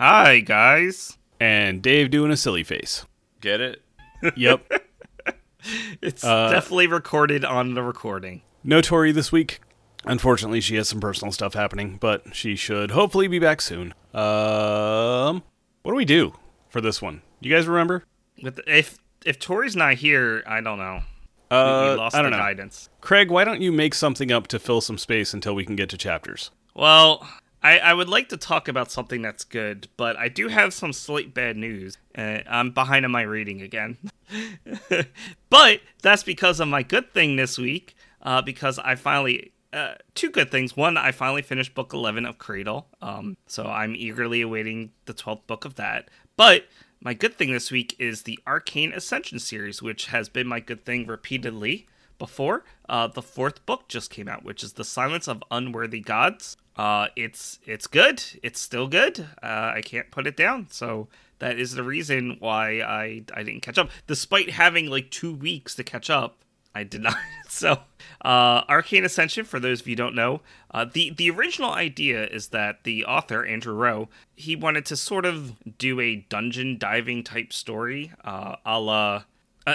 [0.00, 1.18] Hi, guys.
[1.38, 3.04] and Dave doing a silly face.
[3.42, 3.82] Get it?
[4.34, 4.66] Yep.
[6.00, 8.40] It's Uh, definitely recorded on the recording.
[8.64, 9.60] no Tori this week.
[10.06, 13.92] Unfortunately, she has some personal stuff happening, but she should hopefully be back soon.
[14.14, 15.42] Um,
[15.82, 16.32] what do we do
[16.70, 17.20] for this one?
[17.40, 18.04] You guys remember?
[18.42, 18.96] With if
[19.26, 21.02] if Tori's not here, I don't know.
[21.50, 22.42] We- Uh, we lost I don't the know.
[22.42, 22.88] guidance.
[23.02, 25.90] Craig, why don't you make something up to fill some space until we can get
[25.90, 26.50] to chapters?
[26.74, 27.28] Well,
[27.62, 30.92] I, I would like to talk about something that's good, but I do have some
[30.92, 31.98] slight bad news.
[32.16, 33.98] Uh, I'm behind on my reading again.
[35.50, 39.52] but that's because of my good thing this week, uh, because I finally.
[39.72, 40.76] Uh, two good things.
[40.76, 42.88] One, I finally finished book 11 of Cradle.
[43.00, 46.08] Um, so I'm eagerly awaiting the 12th book of that.
[46.36, 46.66] But
[47.00, 50.84] my good thing this week is the Arcane Ascension series, which has been my good
[50.84, 51.86] thing repeatedly
[52.18, 52.64] before.
[52.88, 56.56] Uh, the fourth book just came out, which is The Silence of Unworthy Gods.
[56.80, 58.24] Uh, it's it's good.
[58.42, 59.20] It's still good.
[59.42, 60.68] Uh, I can't put it down.
[60.70, 65.34] So that is the reason why I I didn't catch up, despite having like two
[65.34, 66.38] weeks to catch up.
[66.74, 67.16] I did not.
[67.50, 67.80] So,
[68.24, 72.48] uh, Arcane Ascension, for those of you don't know, uh, the the original idea is
[72.50, 77.52] that the author Andrew Rowe he wanted to sort of do a dungeon diving type
[77.52, 79.24] story, uh, a la,
[79.66, 79.74] uh,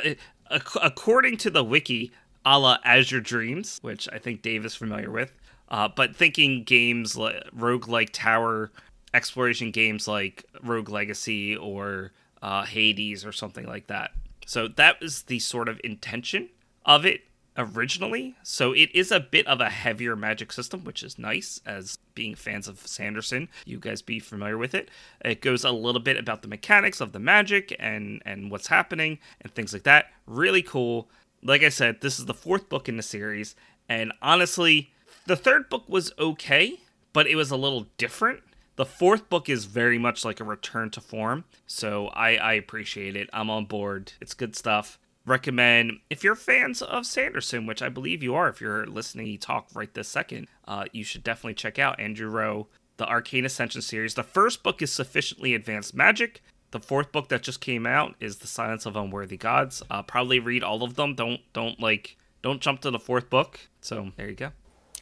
[0.81, 2.14] according to the wiki,
[2.45, 5.38] a la Azure Dreams, which I think Dave is familiar with.
[5.69, 8.71] Uh, but thinking games like roguelike tower
[9.13, 14.11] exploration games like Rogue Legacy or uh, Hades or something like that.
[14.45, 16.49] So that was the sort of intention
[16.86, 17.21] of it
[17.58, 18.36] originally.
[18.43, 22.36] So it is a bit of a heavier magic system, which is nice as being
[22.36, 23.47] fans of Sanderson.
[23.65, 24.89] You guys be familiar with it.
[25.23, 29.20] It goes a little bit about the mechanics of the magic and and what's happening
[29.42, 30.11] and things like that.
[30.27, 31.09] Really cool.
[31.42, 33.55] Like I said, this is the fourth book in the series,
[33.87, 34.92] and honestly,
[35.25, 36.80] the third book was okay,
[37.13, 38.41] but it was a little different.
[38.75, 43.15] The fourth book is very much like a return to form, so I, I appreciate
[43.15, 43.30] it.
[43.31, 44.14] I'm on board.
[44.19, 44.99] It's good stuff.
[45.25, 48.49] Recommend if you're fans of Sanderson, which I believe you are.
[48.49, 52.30] If you're listening, to talk right this second, uh, you should definitely check out Andrew
[52.30, 54.14] Rowe, the Arcane Ascension series.
[54.14, 56.43] The first book is sufficiently advanced magic.
[56.71, 59.81] The fourth book that just came out is The Silence of Unworthy Gods.
[59.89, 61.15] Uh, probably read all of them.
[61.15, 63.61] Don't don't like don't jump to the fourth book.
[63.81, 64.52] So there you go.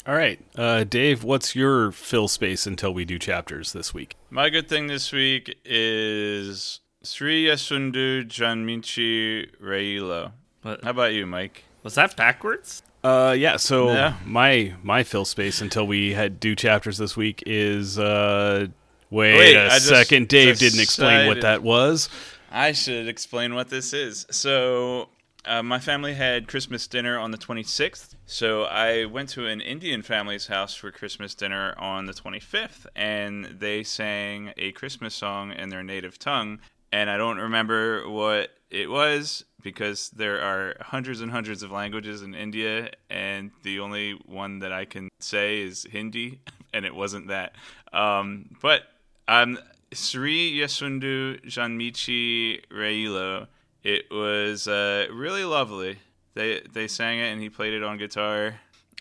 [0.05, 0.39] All right.
[0.57, 4.15] Uh, Dave, what's your fill space until we do chapters this week?
[4.29, 10.31] My good thing this week is Sri Yasundu Janmichi Reilo.
[10.61, 11.63] What, How about you, Mike?
[11.83, 12.81] was that backwards?
[13.03, 13.57] Uh, yeah.
[13.57, 14.15] So Yeah.
[14.25, 18.67] my my fill space until we had do chapters this week is uh.
[19.09, 20.27] Wait, Wait, a I second.
[20.27, 22.09] Dave didn't explain what that was.
[22.51, 24.25] I should explain what this is.
[24.31, 25.09] So,
[25.45, 28.15] uh, my family had Christmas dinner on the 26th.
[28.25, 33.45] So, I went to an Indian family's house for Christmas dinner on the 25th, and
[33.45, 36.59] they sang a Christmas song in their native tongue.
[36.91, 42.21] And I don't remember what it was because there are hundreds and hundreds of languages
[42.21, 46.39] in India, and the only one that I can say is Hindi,
[46.73, 47.55] and it wasn't that.
[47.91, 48.83] Um, but
[49.27, 49.57] um,
[49.91, 53.47] Sri Yasundu Janmichi Reilo.
[53.83, 55.99] It was uh, really lovely.
[56.35, 58.55] They they sang it and he played it on guitar.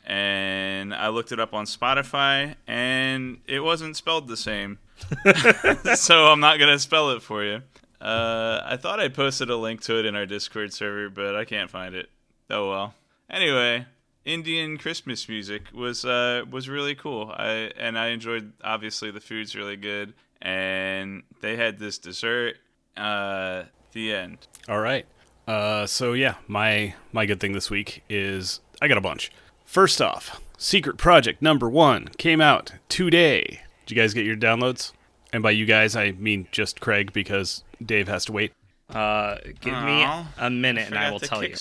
[0.05, 4.79] And I looked it up on Spotify and it wasn't spelled the same.
[5.95, 7.63] so I'm not gonna spell it for you.
[8.01, 11.45] Uh, I thought I posted a link to it in our Discord server, but I
[11.45, 12.11] can't find it.
[12.51, 12.95] Oh well.
[13.31, 13.87] Anyway,
[14.25, 17.33] Indian Christmas music was uh, was really cool.
[17.33, 18.53] I and I enjoyed.
[18.65, 22.57] Obviously, the food's really good, and they had this dessert.
[22.97, 24.39] Uh, the end.
[24.69, 25.07] All right.
[25.47, 29.33] Uh, so yeah, my my good thing this week is I got a bunch.
[29.65, 33.63] First off, Secret Project number one came out today.
[33.87, 34.93] Did you guys get your downloads?
[35.33, 38.53] And by you guys, I mean just Craig because Dave has to wait.
[38.89, 40.07] Uh, give me
[40.39, 41.55] a minute and I will the tell you.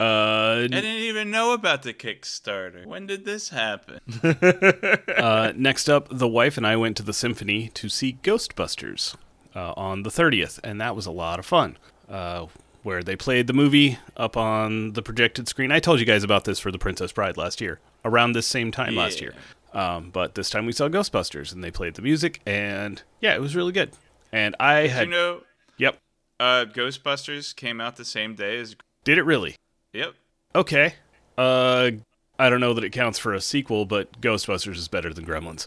[0.00, 2.86] Uh, I didn't even know about the Kickstarter.
[2.86, 3.98] When did this happen?
[5.16, 9.16] uh, next up, the wife and I went to the symphony to see Ghostbusters
[9.56, 11.76] uh, on the 30th, and that was a lot of fun.
[12.08, 12.46] Uh,
[12.84, 15.70] where they played the movie up on the projected screen.
[15.72, 18.70] I told you guys about this for The Princess Bride last year, around this same
[18.70, 19.34] time last year.
[19.74, 23.40] Um, but this time we saw Ghostbusters, and they played the music, and yeah, it
[23.40, 23.90] was really good.
[24.32, 25.42] And I Did had you know
[25.76, 25.98] Yep.
[26.40, 28.74] uh, Ghostbusters came out the same day as.
[29.04, 29.56] Did it really?
[29.92, 30.14] Yep.
[30.54, 30.94] Okay.
[31.36, 31.90] Uh
[32.38, 35.66] I don't know that it counts for a sequel, but Ghostbusters is better than Gremlins.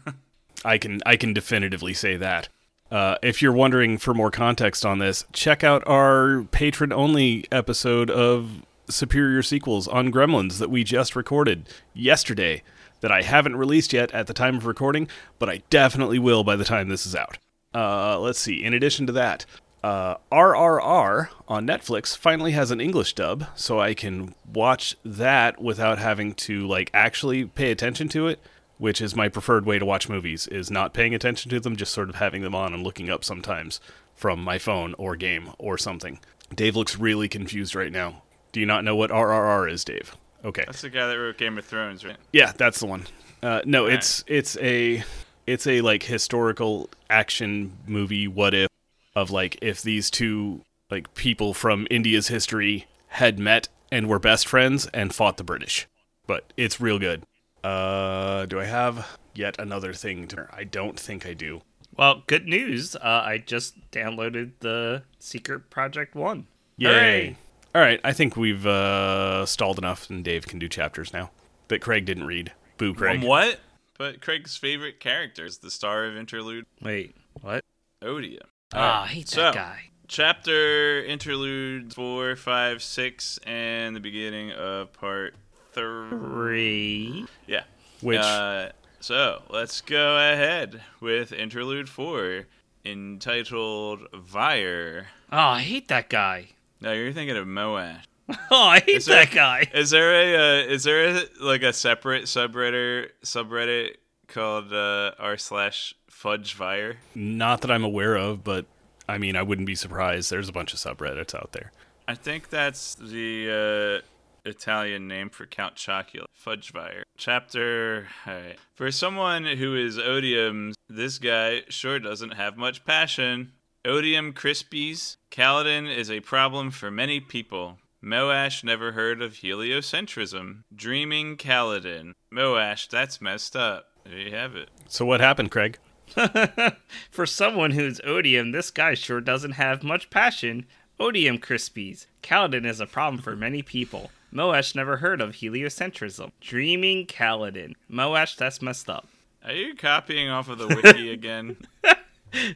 [0.64, 2.48] I can I can definitively say that.
[2.90, 8.10] Uh, if you're wondering for more context on this, check out our patron only episode
[8.10, 12.62] of Superior Sequels on Gremlins that we just recorded yesterday
[13.00, 16.56] that I haven't released yet at the time of recording, but I definitely will by
[16.56, 17.38] the time this is out.
[17.74, 18.62] Uh, let's see.
[18.62, 19.44] In addition to that,
[19.82, 25.98] uh, RRR on Netflix finally has an English dub, so I can watch that without
[25.98, 28.40] having to like actually pay attention to it,
[28.78, 30.46] which is my preferred way to watch movies.
[30.48, 33.24] Is not paying attention to them, just sort of having them on and looking up
[33.24, 33.80] sometimes
[34.14, 36.18] from my phone or game or something.
[36.54, 38.22] Dave looks really confused right now.
[38.52, 40.16] Do you not know what RRR is, Dave?
[40.44, 40.64] Okay.
[40.66, 42.16] That's the guy that wrote Game of Thrones, right?
[42.32, 43.04] Yeah, that's the one.
[43.42, 45.04] Uh, no, it's it's a
[45.46, 48.28] it's a like historical action movie.
[48.28, 48.68] What if
[49.14, 54.46] of like if these two like people from India's history had met and were best
[54.46, 55.86] friends and fought the British.
[56.26, 57.22] But it's real good.
[57.66, 60.46] Uh, do I have yet another thing to?
[60.52, 61.62] I don't think I do.
[61.96, 62.94] Well, good news.
[62.94, 66.46] Uh, I just downloaded the Secret Project 1.
[66.76, 66.88] Yay!
[66.88, 67.36] Hooray.
[67.74, 71.30] All right, I think we've uh, stalled enough, and Dave can do chapters now
[71.66, 72.52] that Craig didn't read.
[72.78, 73.22] Boo, Craig.
[73.22, 73.58] Um, what?
[73.98, 77.64] But Craig's favorite character is the star of Interlude, Wait, what?
[78.00, 78.46] Odium.
[78.74, 79.80] Ah, I hate so- that guy.
[80.08, 85.34] Chapter interlude four, five, six, and the beginning of part
[85.76, 87.26] three.
[87.46, 87.64] Yeah.
[88.00, 88.70] Which Uh,
[89.00, 92.46] so let's go ahead with interlude four,
[92.84, 95.06] entitled Vyre.
[95.32, 96.48] Oh, I hate that guy.
[96.80, 98.00] No, you're thinking of Moash.
[98.50, 99.70] Oh, I hate there- that guy.
[99.72, 103.96] Is there a uh, is there a, like a separate subreddit subreddit
[104.26, 106.96] called uh, r slash fudge Vyre?
[107.14, 108.66] not that I'm aware of, but
[109.08, 110.30] I mean, I wouldn't be surprised.
[110.30, 111.70] There's a bunch of subreddits out there.
[112.08, 114.06] I think that's the uh,
[114.46, 116.26] Italian name for Count Chocula.
[116.44, 117.02] Fudgevire.
[117.16, 118.08] Chapter.
[118.26, 118.58] Alright.
[118.74, 123.52] For someone who is Odium, this guy sure doesn't have much passion.
[123.84, 125.16] Odium Crispies.
[125.30, 127.78] Kaladin is a problem for many people.
[128.02, 130.62] Moash never heard of heliocentrism.
[130.74, 132.12] Dreaming Kaladin.
[132.32, 133.88] Moash, that's messed up.
[134.04, 134.70] There you have it.
[134.86, 135.78] So what happened, Craig?
[137.10, 140.66] For someone who's Odium, this guy sure doesn't have much passion.
[141.00, 142.06] Odium Crispies.
[142.22, 144.10] Kaladin is a problem for many people.
[144.32, 146.32] Moash never heard of heliocentrism.
[146.40, 147.74] Dreaming Kaladin.
[147.90, 149.08] Moash, that's messed up.
[149.44, 151.56] Are you copying off of the wiki again?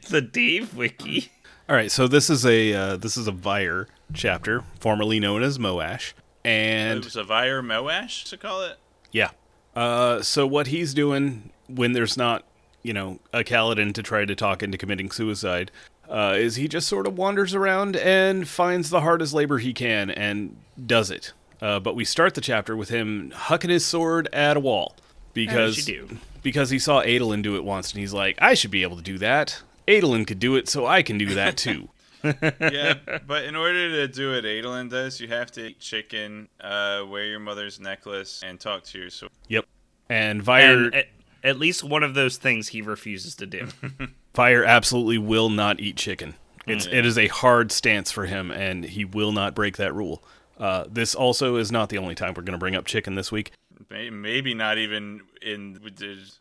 [0.09, 1.31] The Dave Wiki.
[1.69, 5.57] All right, so this is a uh, this is a Vyre chapter, formerly known as
[5.57, 6.13] Moash,
[6.43, 8.77] and it and was a Vyre Moash to call it?
[9.11, 9.29] yeah.
[9.73, 12.43] Uh, so what he's doing when there's not,
[12.83, 15.71] you know, a Kaladin to try to talk into committing suicide,
[16.09, 20.11] uh, is he just sort of wanders around and finds the hardest labor he can
[20.11, 21.31] and does it.
[21.61, 24.95] Uh, but we start the chapter with him hucking his sword at a wall
[25.33, 26.17] because do.
[26.41, 29.03] because he saw Adolin do it once and he's like, I should be able to
[29.03, 29.61] do that.
[29.87, 31.89] Adolin could do it, so I can do that too.
[32.23, 32.93] yeah,
[33.25, 37.25] but in order to do what Adolin does, you have to eat chicken, uh, wear
[37.25, 39.31] your mother's necklace, and talk to your sword.
[39.47, 39.65] Yep.
[40.07, 41.07] And Vyre And at,
[41.43, 43.67] at least one of those things he refuses to do.
[44.35, 46.35] Vyre absolutely will not eat chicken.
[46.67, 50.23] It's it is a hard stance for him, and he will not break that rule.
[50.61, 53.31] Uh, this also is not the only time we're going to bring up chicken this
[53.31, 53.51] week.
[53.89, 55.79] Maybe not even in.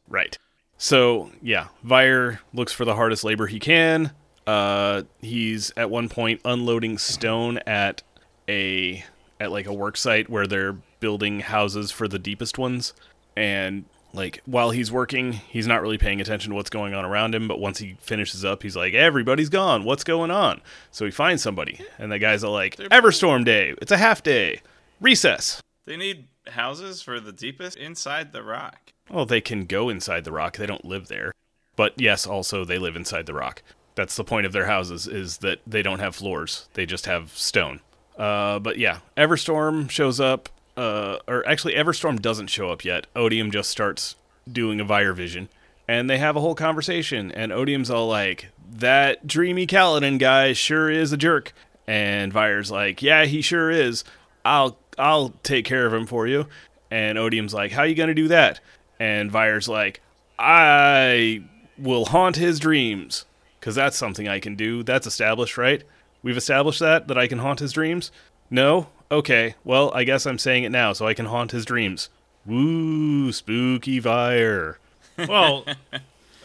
[0.07, 0.37] Right.
[0.77, 4.13] So yeah, Vyre looks for the hardest labor he can.
[4.47, 8.03] Uh, he's at one point unloading stone at
[8.47, 9.03] a
[9.41, 12.93] at like a work site where they're building houses for the deepest ones,
[13.37, 17.35] and like while he's working, he's not really paying attention to what's going on around
[17.35, 17.49] him.
[17.49, 19.85] But once he finishes up, he's like, "Everybody's gone.
[19.85, 23.75] What's going on?" So he finds somebody, and the guys are like, "Everstorm day.
[23.81, 24.61] It's a half day.
[25.01, 28.93] Recess." They need houses for the deepest inside the rock.
[29.09, 30.57] Well, they can go inside the rock.
[30.57, 31.33] They don't live there.
[31.77, 33.63] But yes, also they live inside the rock.
[33.95, 36.69] That's the point of their houses is that they don't have floors.
[36.75, 37.81] They just have stone.
[38.17, 40.49] Uh, but yeah, Everstorm shows up.
[40.77, 43.07] Uh, or actually, Everstorm doesn't show up yet.
[43.15, 44.17] Odium just starts
[44.51, 45.49] doing a Vyre vision,
[45.87, 47.31] and they have a whole conversation.
[47.33, 51.53] And Odium's all like, "That dreamy Kaladin guy sure is a jerk."
[51.87, 54.05] And Vyre's like, "Yeah, he sure is.
[54.45, 56.47] I'll I'll take care of him for you."
[56.91, 58.61] And Odium's like, "How you gonna do that?"
[58.99, 60.01] And Vyre's like,
[60.39, 61.43] "I
[61.77, 63.25] will haunt his dreams,
[63.59, 64.83] because that's something I can do.
[64.83, 65.83] That's established, right?
[66.23, 68.11] We've established that that I can haunt his dreams.
[68.51, 69.55] No, okay.
[69.65, 72.09] Well, I guess I'm saying it now, so I can haunt his dreams.
[72.47, 74.79] Woo, spooky Vyre.
[75.29, 75.67] Well,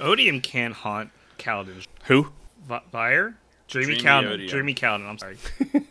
[0.02, 1.88] Odium can't haunt Kaladin's.
[2.08, 2.28] Who?
[2.68, 3.36] Vi- Vyre?
[3.70, 4.30] Dreamy, Dreamy Counter.
[4.32, 4.50] Odium.
[4.50, 5.08] Dreamy Counter.
[5.08, 5.38] I'm sorry.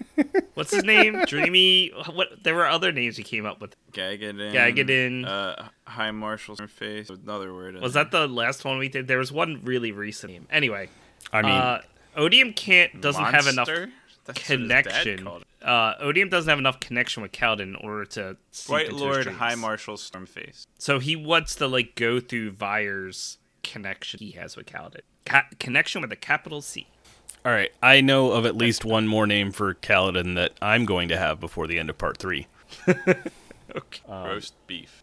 [0.55, 1.25] What's his name?
[1.27, 1.93] Dreamy.
[2.13, 2.43] What?
[2.45, 3.75] There were other names he came up with.
[3.93, 4.53] Gagadin.
[4.53, 5.27] Gagadin.
[5.27, 7.09] Uh, High Marshal's face.
[7.09, 7.81] Another word.
[7.81, 9.09] Was that the last one we did?
[9.09, 10.33] There was one really recent.
[10.33, 10.47] name.
[10.51, 10.91] Anyway,
[11.33, 11.81] I mean, uh,
[12.17, 13.91] Odium can't doesn't have enough Monster?
[14.25, 15.25] That's what his dad connection.
[15.25, 15.45] called.
[15.63, 19.03] Uh, Odium doesn't have enough connection with Kaladin in order to seep White into his
[19.03, 19.27] Lord.
[19.27, 20.67] High Marshal Stormface.
[20.79, 25.01] So he wants to like go through Vyre's connection he has with Kaladin.
[25.27, 26.87] Ca- connection with a capital C.
[27.47, 27.73] all right.
[27.83, 31.41] I know of at least one more name for Kaladin that I'm going to have
[31.41, 32.47] before the end of part three.
[33.77, 34.03] Okay.
[34.09, 35.03] Roast beef.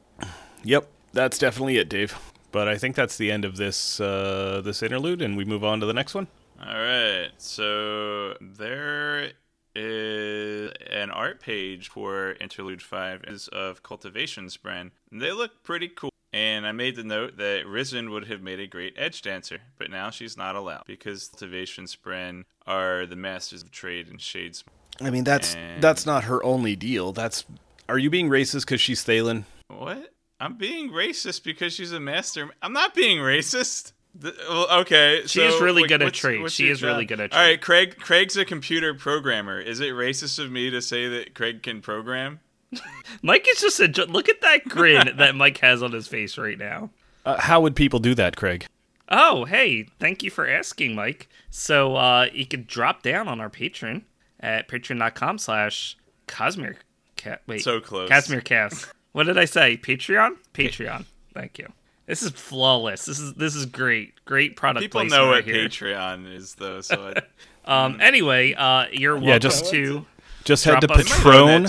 [0.63, 2.17] Yep, that's definitely it, Dave.
[2.51, 5.79] But I think that's the end of this uh, this interlude, and we move on
[5.81, 6.27] to the next one.
[6.63, 7.29] All right.
[7.37, 9.31] So there
[9.75, 14.91] is an art page for Interlude 5 is of Cultivation's brand.
[15.11, 16.11] They look pretty cool.
[16.33, 19.89] And I made the note that Rysn would have made a great edge dancer, but
[19.89, 24.63] now she's not allowed because Cultivation's brand are the masters of trade and shades.
[25.01, 27.11] I mean, that's And- that's not her only deal.
[27.11, 27.43] That's
[27.89, 29.43] are you being racist because she's Thaylen?
[29.67, 30.13] What?
[30.39, 32.49] I'm being racist because she's a master.
[32.61, 33.91] I'm not being racist.
[34.19, 36.51] Th- well, okay, She is really like, good at what's- trade.
[36.51, 37.39] She your is really good at trade.
[37.39, 37.97] All right, Craig.
[37.97, 39.59] Craig's a computer programmer.
[39.59, 42.39] Is it racist of me to say that Craig can program?
[43.21, 46.57] Mike is just a look at that grin that Mike has on his face right
[46.57, 46.89] now.
[47.25, 48.65] Uh, how would people do that, Craig?
[49.09, 51.27] Oh, hey, thank you for asking, Mike.
[51.49, 54.03] So uh, you could drop down on our Patreon
[54.39, 56.77] at patreon.com slash Cosmere
[57.17, 57.41] Cat.
[57.45, 58.09] Wait, So close.
[58.09, 58.87] Cosmere Cast.
[59.11, 59.77] What did I say?
[59.77, 60.37] Patreon?
[60.53, 61.05] Patreon.
[61.33, 61.71] Thank you.
[62.11, 63.05] This is flawless.
[63.05, 64.25] This is this is great.
[64.25, 64.81] Great product.
[64.83, 65.69] People know right what here.
[65.69, 66.81] Patreon is, though.
[66.81, 67.21] So I,
[67.85, 68.01] Um.
[68.01, 70.05] Anyway, uh, you're welcome Yeah, just- to.
[70.43, 71.63] Just head to Drop us- They might own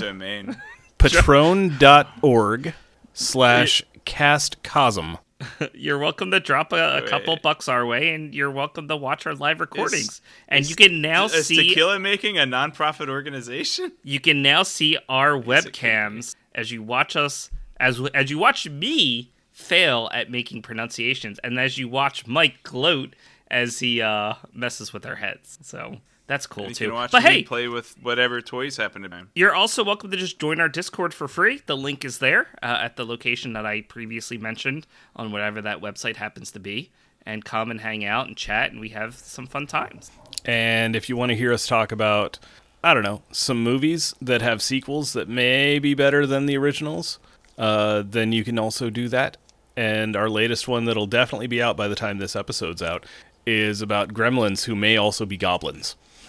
[0.99, 2.75] Patron that patron.org
[3.12, 5.18] slash castcosm.
[5.75, 9.26] You're welcome to drop a, a couple bucks our way, and you're welcome to watch
[9.26, 10.08] our live recordings.
[10.08, 11.37] Is- and is- you can now see.
[11.38, 13.92] Is see Tequila making a nonprofit organization?
[14.02, 19.30] you can now see our webcams as you watch us as as you watch me
[19.62, 23.14] fail at making pronunciations and as you watch Mike gloat
[23.50, 25.59] as he uh messes with our heads.
[25.62, 26.85] So that's cool You too.
[26.87, 29.23] can watch But me hey, play with whatever toys happen to me.
[29.35, 31.61] you're also welcome to just join our Discord for free.
[31.66, 35.81] The link is there uh, at the location that I previously mentioned on whatever that
[35.81, 36.90] website happens to be.
[37.25, 40.11] And come and hang out and chat, and we have some fun times.
[40.45, 42.40] And if you want to hear us talk about,
[42.83, 47.21] I don't know, some movies that have sequels that may be better than the originals,
[47.57, 49.37] uh, then you can also do that.
[49.76, 53.06] And our latest one that'll definitely be out by the time this episode's out
[53.46, 55.96] is about gremlins who may also be goblins.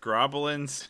[0.00, 0.88] Groblins.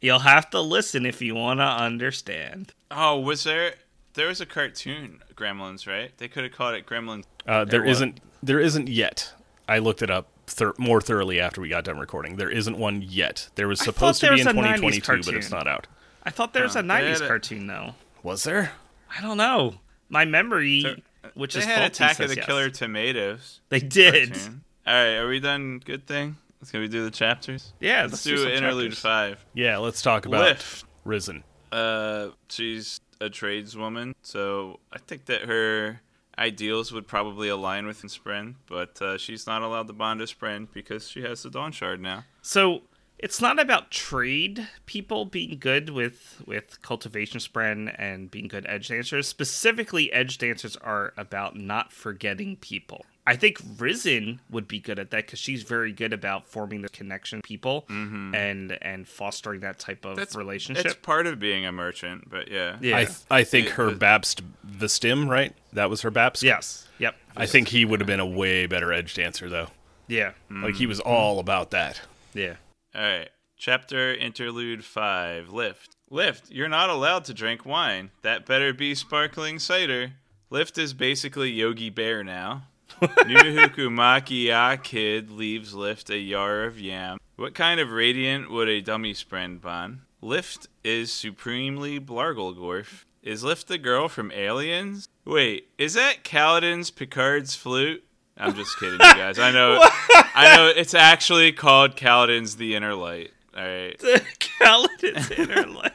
[0.00, 2.72] You'll have to listen if you want to understand.
[2.90, 3.74] Oh, was there?
[4.14, 6.16] There was a cartoon, Gremlins, right?
[6.18, 7.24] They could have called it Gremlins.
[7.46, 7.90] Uh, there Or what?
[7.92, 8.20] isn't.
[8.42, 9.32] There isn't yet.
[9.68, 12.36] I looked it up thir- more thoroughly after we got done recording.
[12.36, 13.48] There isn't one yet.
[13.54, 15.66] There was I thought supposed to be in was a 90s 2022, but it's not
[15.66, 15.86] out.
[16.22, 17.94] I thought there was Oh, a 90s cartoon, though.
[18.22, 18.72] Was there?
[19.16, 19.74] I don't know.
[20.08, 20.96] My memory, So,
[21.34, 22.46] which They is had faulty, Attack of the yes.
[22.46, 23.60] Killer Tomatoes.
[23.68, 24.32] They did.
[24.34, 24.64] cartoon.
[24.86, 25.80] All right, are we done?
[25.84, 26.36] Good thing.
[26.60, 26.80] Let's go.
[26.80, 27.72] We do the chapters.
[27.80, 28.98] Yeah, Let's, let's do, do interlude chapters.
[29.00, 29.44] five.
[29.54, 30.84] Yeah, let's talk about Lift.
[31.06, 31.42] Rysn.
[31.72, 36.00] Uh, she's a tradeswoman, so I think that her
[36.38, 40.66] ideals would probably align with Spren, but uh, she's not allowed to bond to Spren
[40.72, 42.24] because she has the Dawn Shard now.
[42.42, 42.82] So
[43.24, 48.88] it's not about trade people being good with with cultivation spren and being good edge
[48.88, 49.26] dancers.
[49.26, 53.06] Specifically, edge dancers are about not forgetting people.
[53.26, 56.90] I think Rysn would be good at that because she's very good about forming the
[56.90, 58.34] connection with people mm-hmm.
[58.34, 60.84] and and fostering that type of relationship.
[60.84, 62.76] It's part of being a merchant, but yeah.
[62.82, 62.98] yeah.
[62.98, 65.54] I th- I think It- her the- Babst Vstim, right?
[65.72, 66.42] That was her Babst.
[66.42, 66.86] yes.
[66.98, 67.16] Yep.
[67.34, 69.68] I think he would have been a way better edge dancer though.
[70.08, 70.32] Yeah.
[70.50, 70.90] Like he mm-hmm.
[70.90, 72.02] was all about that.
[72.34, 72.56] Yeah.
[72.94, 73.28] All right.
[73.56, 75.96] Chapter Interlude 5 Lift.
[76.10, 78.10] Lift, you're not allowed to drink wine.
[78.22, 80.12] That better be sparkling cider.
[80.50, 82.68] Lift is basically Yogi Bear now.
[83.00, 87.18] Nuhuku Makia Kid leaves Lift a yar of yam.
[87.34, 90.02] What kind of radiant would a dummy spren bon?
[90.20, 93.04] Lift is supremely Blargolgorf.
[93.22, 95.08] Is Lift the girl from Aliens?
[95.24, 98.04] Wait, is that Kaladin's Picard's flute?
[98.36, 99.38] I'm just kidding, you guys.
[99.38, 99.78] I know,
[100.34, 100.72] I know.
[100.74, 103.30] It's actually called Kaladin's The Inner Light.
[103.56, 103.98] All right.
[104.60, 105.92] Kaladin's inner light.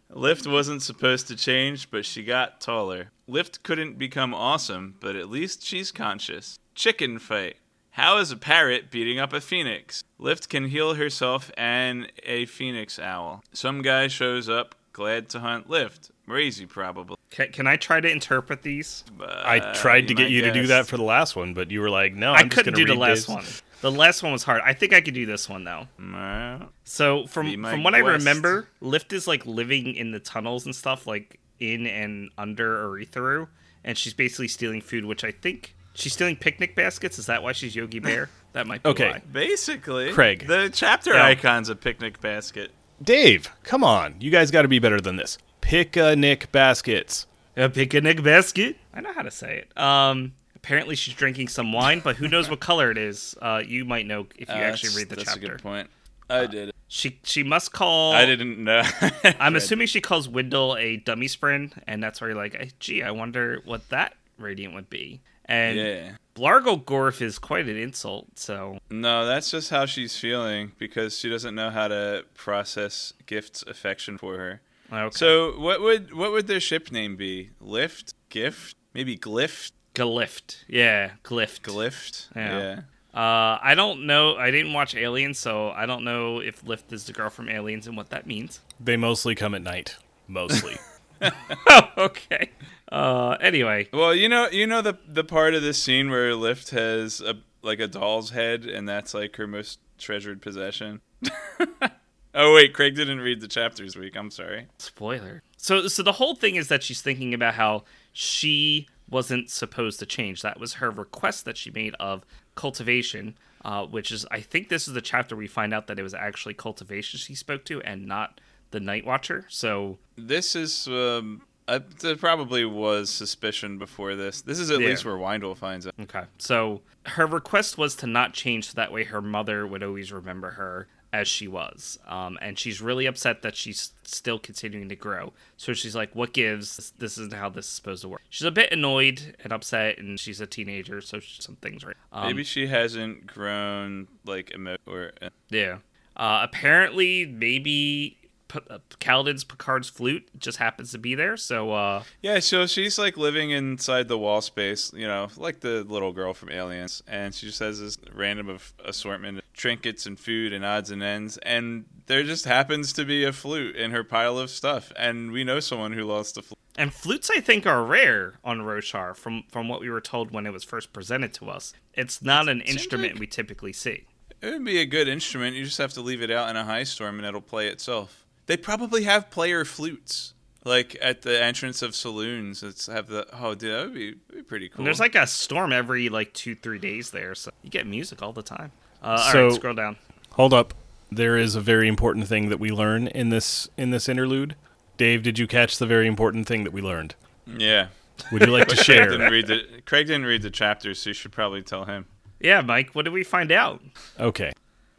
[0.10, 3.10] Lift wasn't supposed to change, but she got taller.
[3.26, 6.58] Lift couldn't become awesome, but at least she's conscious.
[6.74, 7.56] Chicken fight.
[7.92, 10.04] How is a parrot beating up a phoenix?
[10.18, 13.42] Lift can heal herself and a phoenix owl.
[13.52, 16.10] Some guy shows up glad to hunt lift.
[16.28, 17.16] Crazy, probably.
[17.30, 19.04] Can, can I try to interpret these?
[19.20, 21.70] I Uh, tried to get might you to do that for the last one, but
[21.70, 23.44] you were like, "No, I I'm just couldn't gonna do the last Dave's- one.
[23.80, 24.60] The last one was hard.
[24.64, 25.88] I think I could do this one though.
[26.00, 26.68] Alright.
[26.84, 31.06] So from from what I remember, Lift is like living in the tunnels and stuff,
[31.06, 33.48] like in and under Urithiru,
[33.84, 37.18] and she's basically stealing food, which I think she's stealing picnic baskets.
[37.18, 38.28] Is that why she's Yogi Bear?
[38.52, 39.10] That might be Okay.
[39.12, 39.22] why.
[39.30, 40.48] Basically, Craig.
[40.48, 41.26] the chapter Yeah.
[41.26, 42.72] icon's a picnic basket.
[43.02, 45.38] Dave, come on, you guys got to be better than this.
[45.60, 47.26] Picnic baskets.
[47.56, 48.76] A picnic basket.
[48.94, 49.78] I know how to say it.
[49.78, 50.32] Um.
[50.56, 53.34] Apparently, she's drinking some wine, but who knows what color it is?
[53.40, 55.46] Uh, you might know if you Uh, actually read the that's chapter.
[55.46, 55.88] a good point.
[56.28, 56.74] I did it.
[56.86, 58.12] She she must call.
[58.12, 58.82] I didn't know.
[59.40, 63.10] I'm assuming she calls Wyndle a dummy spren, and that's where you're like, gee, I
[63.10, 65.22] wonder what that radiant would be.
[65.46, 66.10] And Yeah.
[66.40, 71.28] Blargle Gorf is quite an insult, so No, that's just how she's feeling because she
[71.28, 74.60] doesn't know how to process Gift's affection for her.
[74.90, 75.10] okay.
[75.14, 77.50] So, what would what would their ship name be?
[77.60, 81.60] Lift, Gift, maybe Glyft, Glyft, yeah, Glyft.
[81.60, 82.28] Glyft.
[82.34, 82.82] Yeah.
[83.12, 84.36] Uh, I don't know.
[84.36, 87.86] I didn't watch Aliens, so I don't know if Lift is the girl from Aliens
[87.86, 88.60] and what that means.
[88.78, 89.96] They mostly come at night.
[90.26, 90.78] Mostly.
[91.68, 92.50] oh, okay.
[92.90, 96.70] Uh, anyway, Well, you know, you know the the part of this scene where Lift
[96.70, 101.00] has a like a doll's head, and that's like her most treasured possession.
[102.34, 104.16] oh wait, Craig didn't read the chapters week.
[104.16, 104.66] I'm sorry.
[104.78, 105.42] spoiler.
[105.56, 110.06] So, so the whole thing is that she's thinking about how she wasn't supposed to
[110.06, 110.40] change.
[110.42, 114.88] That was her request that she made of cultivation, uh, which is, I think, this
[114.88, 118.06] is the chapter we find out that it was actually cultivation she spoke to and
[118.06, 119.44] not the Night Watcher.
[119.48, 124.42] So, This is um, uh, there probably was suspicion before this.
[124.42, 124.88] This is at Yeah.
[124.88, 125.94] least where Wyndle finds it.
[126.00, 126.24] okay.
[126.38, 130.50] So her request was to not change, so that way her mother would always remember
[130.52, 131.98] her as she was.
[132.06, 135.32] Um, and she's really upset that she's still continuing to grow.
[135.56, 136.92] So she's like, "What gives?
[136.98, 140.20] This isn't how this is supposed to work." She's a bit annoyed and upset, and
[140.20, 141.96] she's a teenager, so some things right.
[142.12, 145.78] Um, Maybe she hasn't grown like emo- or uh, Yeah.
[146.16, 148.16] Uh, apparently, maybe
[148.50, 151.36] P- uh, Kaladin's Picard's flute just happens to be there.
[151.36, 152.40] So, uh, yeah.
[152.40, 156.50] So she's like living inside the wall space, you know, like the little girl from
[156.50, 160.90] Aliens, and she just has this random of assortment of trinkets and food and odds
[160.90, 164.92] and ends, and there just happens to be a flute in her pile of stuff,
[164.96, 166.58] and we know someone who lost a flute.
[166.76, 170.44] and flutes, I think, are rare on Roshar from from what we were told when
[170.46, 171.72] it was first presented to us.
[171.94, 174.06] It's not an instrument like- we typically see.
[174.42, 175.54] It would be a good instrument.
[175.54, 178.24] You just have to leave it out in a high storm, and it'll play itself.
[178.50, 180.34] They probably have player flutes.
[180.64, 184.42] Like at the entrance of saloons, it's have the oh dude, that would be, be
[184.42, 184.78] pretty cool.
[184.78, 188.22] And there's like a storm every like two three days there, so you get music
[188.22, 188.72] all the time.
[189.00, 189.98] Uh, all So- right, scroll down.
[190.32, 190.74] Hold up.
[191.12, 194.56] There is a very important thing that we learn in this in this interlude.
[194.96, 197.14] Dave, did you catch the very important thing that we learned?
[197.46, 197.86] yeah.
[198.32, 199.08] Would you like to Craig share?
[199.10, 202.06] didn't read the Craig didn't read the chapters, so you should probably tell him.
[202.40, 203.80] Yeah, Mike, what did we find out?
[204.18, 204.50] Okay.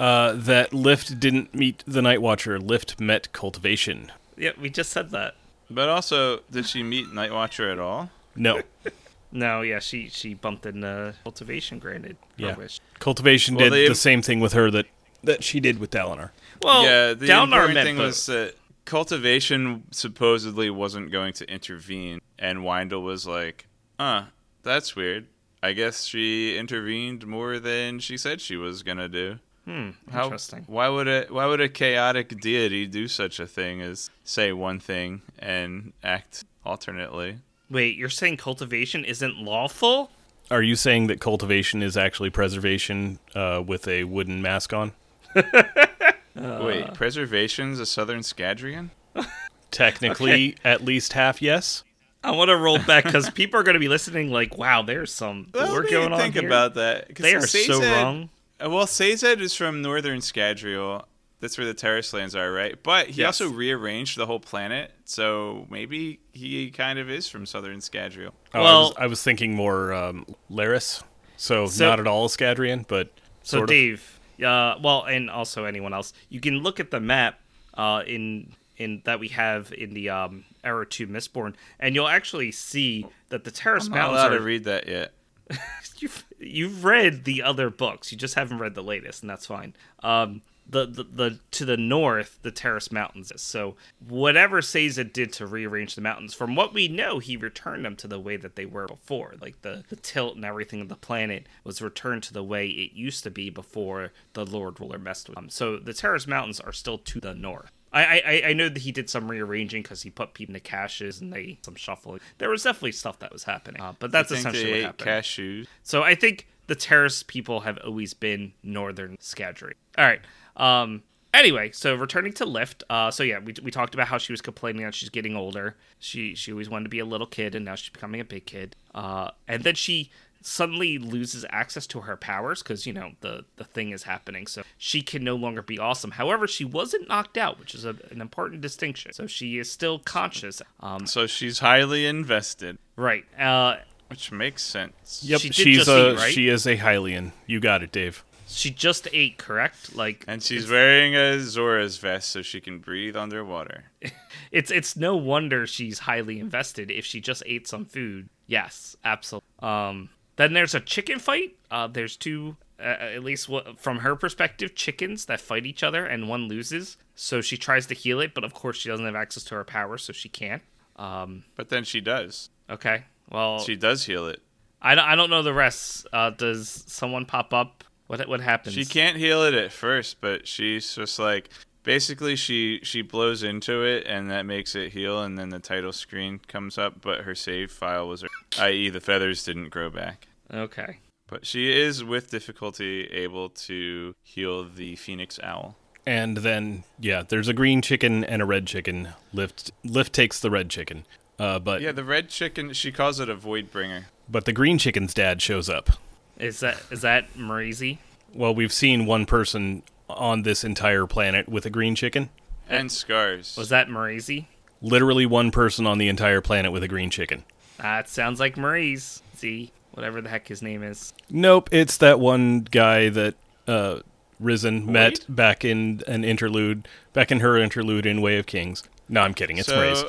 [0.02, 2.60] Uh, that Lift didn't meet the Night Watcher.
[2.60, 4.12] Lift met Cultivation.
[4.36, 5.36] Yeah, we just said that.
[5.70, 8.10] But also, did she meet Nightwatcher at all?
[8.36, 8.62] No.
[9.34, 11.80] No, yeah, she she bumped in uh, cultivation.
[11.80, 12.54] Granted, Yeah.
[12.58, 12.82] wish.
[13.00, 14.88] Cultivation Well, did they- the same thing with her that
[15.24, 16.32] that she did with Dalinar.
[16.62, 18.08] Well, yeah, the Dalinar important met thing both.
[18.08, 24.24] was that cultivation supposedly wasn't going to intervene, and Wyndle was like, "Huh,
[24.64, 25.28] that's weird.
[25.64, 30.64] I guess she intervened more than she said she was gonna do." Hmm, How- interesting.
[30.68, 34.80] Why would a why would a chaotic deity do such a thing as say one
[34.80, 37.38] thing and act alternately?
[37.70, 40.10] Wait, you're saying cultivation isn't lawful?
[40.50, 44.92] Are you saying that cultivation is actually preservation uh, with a wooden mask on?
[46.36, 48.90] Wait, preservation's a southern Scadrian?
[49.72, 51.84] Technically, at least half yes.
[52.24, 54.32] I want to roll back because people are going to be listening.
[54.32, 56.46] Like, wow, there's some Well, work what do you going on think here.
[56.48, 57.08] about that?
[57.16, 58.30] 'Cause they are so Sazed- wrong.
[58.64, 61.06] Uh, Well, Sazed is from northern Scadrial.
[61.40, 62.82] That's where the Terris lands are, right?
[62.84, 63.42] But he Yes.
[63.42, 68.32] also rearranged the whole planet, so maybe he kind of is from southern Scadrial.
[68.54, 71.02] Oh, I, Well- was, I was thinking more um, Laris.
[71.38, 73.70] So, So- not at all Scadrian, but So, sort of.
[73.70, 77.40] Dave, uh, well, and also anyone else, you can look at the map
[77.74, 82.52] uh, in in that we have in the um, Era Two Mistborn, and you'll actually
[82.52, 84.38] see that the Terris I'm not Mountains allowed are.
[84.40, 85.14] to read that yet.
[85.98, 89.76] you've, you've read the other books, you just haven't read the latest, and that's fine.
[90.04, 93.32] Um, the, the the to the north, the Terris Mountains.
[93.36, 93.76] So
[94.08, 98.08] whatever Sazed did to rearrange the mountains, from what we know, he returned them to
[98.08, 99.36] the way that they were before.
[99.40, 102.94] Like the the tilt and everything of the planet was returned to the way it
[102.94, 105.50] used to be before the Lord Ruler messed with them.
[105.50, 107.72] So the Terris Mountains are still to the north.
[107.94, 111.22] I I, I know that he did some rearranging because he put people into caches
[111.22, 112.20] and they some shuffling.
[112.38, 115.10] There was definitely stuff that was happening, uh, but that's essentially what happened.
[115.10, 115.68] cashews.
[115.84, 119.74] So I think the Terris people have always been northern Skadri.
[119.98, 120.22] All right.
[120.56, 121.04] Um.
[121.34, 122.84] Anyway, so returning to Lift.
[122.90, 123.12] Uh.
[123.12, 125.76] So yeah, we, we talked about how she was complaining that she's getting older.
[126.00, 128.46] She she always wanted to be a little kid, and now she's becoming a big
[128.46, 128.76] kid.
[128.96, 129.32] Uh.
[129.48, 133.92] And then she suddenly loses access to her powers because you know the the thing
[133.92, 137.76] is happening so she can no longer be awesome however she wasn't knocked out which
[137.76, 142.78] is a, an important distinction so she is still conscious um So she's highly invested,
[142.96, 143.78] right uh
[144.08, 145.22] which makes sense.
[145.24, 146.34] Yep, She she's a eat, right?
[146.34, 147.32] she is a Hylian.
[147.48, 148.26] You got it, Dave.
[148.46, 153.16] she just ate correct like And she's wearing a Zora's vest so she can breathe
[153.16, 153.86] underwater.
[154.52, 158.28] it's it's no wonder she's highly invested if she just ate some food.
[158.48, 159.48] Yes, absolutely.
[159.60, 160.10] Um,
[160.42, 161.56] then there's a chicken fight.
[161.70, 166.28] Uh, there's two, uh, at least from her perspective, chickens that fight each other, and
[166.28, 166.98] one loses.
[167.16, 169.64] So she tries to heal it, but of course she doesn't have access to her
[169.64, 170.62] power, so she can't.
[170.98, 172.50] Um, But then she does.
[172.70, 174.42] okay, well, She does heal it.
[174.82, 176.08] I don't, I don't know the rest.
[176.12, 177.84] Uh, does someone pop up?
[178.08, 178.76] What what happens?
[178.76, 181.50] She can't heal it at first, but she's just like
[181.84, 185.92] basically she she blows into it and that makes it heal and then the title
[185.94, 188.24] screen comes up but her save file was
[188.60, 188.88] i.e.
[188.90, 190.28] the feathers didn't grow back.
[190.54, 190.98] Okay.
[191.28, 195.78] But she is with difficulty able to heal the phoenix owl.
[196.06, 199.10] And then yeah, there's a green chicken and a red chicken.
[199.34, 201.06] Lift Lift takes the red chicken.
[201.40, 204.08] Uh, but Yeah, the red chicken she calls it a void bringer.
[204.30, 205.92] but the green chicken's dad shows up.
[206.38, 207.98] Is that is that Mraize?
[208.34, 212.30] Well, we've seen one person on this entire planet with a green chicken.
[212.68, 213.56] And scars.
[213.58, 214.46] Was that Mraize?
[214.82, 217.44] Literally one person on the entire planet with a green chicken.
[217.78, 219.22] That sounds like Maurice.
[219.38, 221.14] Z, whatever the heck his name is.
[221.30, 223.36] Nope, it's that one guy that
[223.68, 224.00] uh,
[224.42, 228.84] Rysn met back in an interlude, back in her interlude in Way of Kings.
[229.08, 229.58] No, I'm kidding.
[229.58, 230.04] It's so Ray's.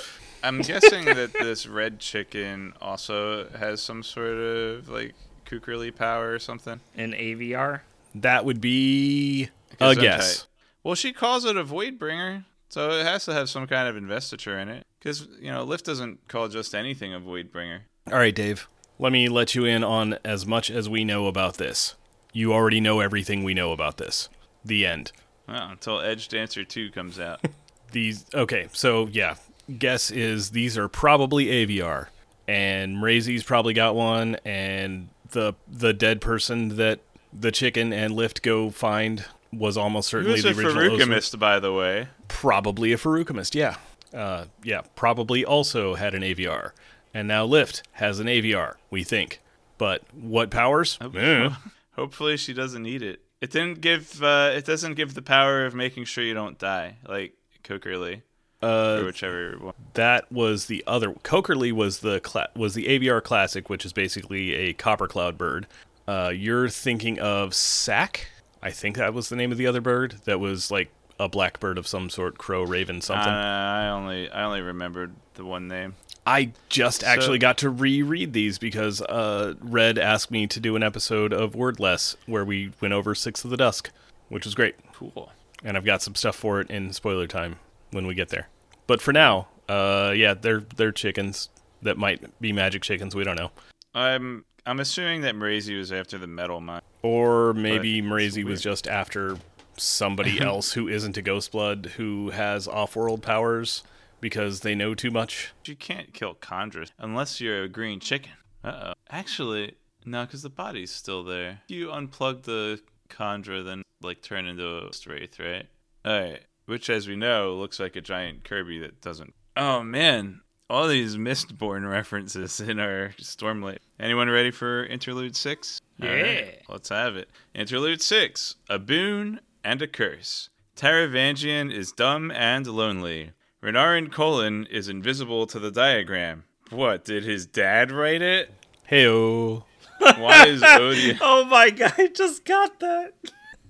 [0.44, 5.14] I'm guessing that this red chicken also has some sort of like
[5.44, 6.80] kukri power or something.
[6.94, 7.80] In Aviar?
[8.14, 9.48] That would be
[9.80, 10.00] a Gesundheit.
[10.00, 10.46] guess.
[10.82, 13.96] Well, she calls it a void bringer, so it has to have some kind of
[13.96, 14.86] investiture in it.
[14.98, 17.82] Because you know, Lift doesn't call just anything a void bringer.
[18.10, 18.66] All right, Dave.
[19.02, 21.96] Let me let you in on as much as we know about this.
[22.32, 24.28] You already know everything we know about this.
[24.64, 25.10] The end.
[25.48, 27.40] Well, until Edge Dancer Two comes out.
[27.90, 29.34] These okay, so yeah,
[29.76, 32.06] guess is these are probably Aviar,
[32.46, 37.00] and Mraize's probably got one, and the the dead person that
[37.32, 40.96] the chicken and Lift go find was almost certainly Who's the a original.
[40.96, 42.06] Farukamist, by the way?
[42.28, 43.78] Probably a Farukamist, yeah,
[44.14, 46.70] uh, yeah, probably also had an AVR,
[47.14, 48.74] and now Lift has an Aviar.
[48.90, 49.40] We think,
[49.78, 50.98] but what powers?
[51.96, 53.20] Hopefully, she doesn't need it.
[53.40, 54.22] It didn't give.
[54.22, 58.22] Uh, it doesn't give the power of making sure you don't die, like Kokerlii
[58.62, 59.74] Uh, or whichever one.
[59.94, 61.12] that was the other.
[61.12, 65.66] Kokerlii was the cla- was the Aviar Classic, which is basically a copper cloud bird.
[66.06, 68.28] Uh, you're thinking of Sak.
[68.62, 70.14] I think that was the name of the other bird.
[70.24, 70.90] That was like
[71.22, 73.28] a blackbird of some sort, crow, raven, Uh, something.
[73.32, 75.94] I only I only remembered the one name.
[76.26, 80.82] I just actually got to reread these because uh, Red asked me to do an
[80.82, 83.90] episode of Wordless where we went over Sixth of the Dusk,
[84.28, 84.76] which was great.
[84.92, 85.32] Cool.
[85.64, 87.56] and I've got some stuff for it in spoiler time
[87.90, 88.48] when we get there.
[88.86, 91.48] But for now, uh, yeah, they're they're chickens
[91.82, 93.14] that might be magic chickens.
[93.16, 93.50] We don't know,
[93.94, 96.82] I'm I'm assuming that Mraize was after the metal mine.
[97.02, 99.38] or maybe Mraize was just after
[99.76, 103.82] somebody else who isn't a ghost blood who has off-world powers
[104.20, 105.52] because they know too much.
[105.64, 108.32] You can't kill Chondrus unless you're a green chicken.
[108.64, 108.92] Uh oh.
[109.10, 111.60] Actually, no, because the body's still there.
[111.68, 115.66] You unplug the Chondra, then like turn into a wraith, right?
[116.06, 116.42] Alright.
[116.66, 119.34] Which, as we know, looks like a giant Kirby that doesn't.
[119.56, 123.78] Oh man, all these Mistborn references in our Stormlight.
[124.00, 125.80] Anyone ready for Interlude Six?
[125.98, 126.08] Yeah.
[126.08, 127.28] Alright, let's have it.
[127.54, 130.48] Interlude Six: A boon and a curse.
[130.76, 133.32] Taravangian is dumb and lonely.
[133.62, 136.44] Renarin Kholin is invisible to the diagram.
[136.70, 138.50] What, did his dad write it?
[138.90, 139.64] Heyo.
[139.98, 141.18] Why is Odium.
[141.22, 143.12] Oh my god, I just got that.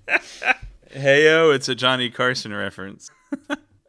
[0.95, 3.09] Heyo, it's a Johnny Carson reference.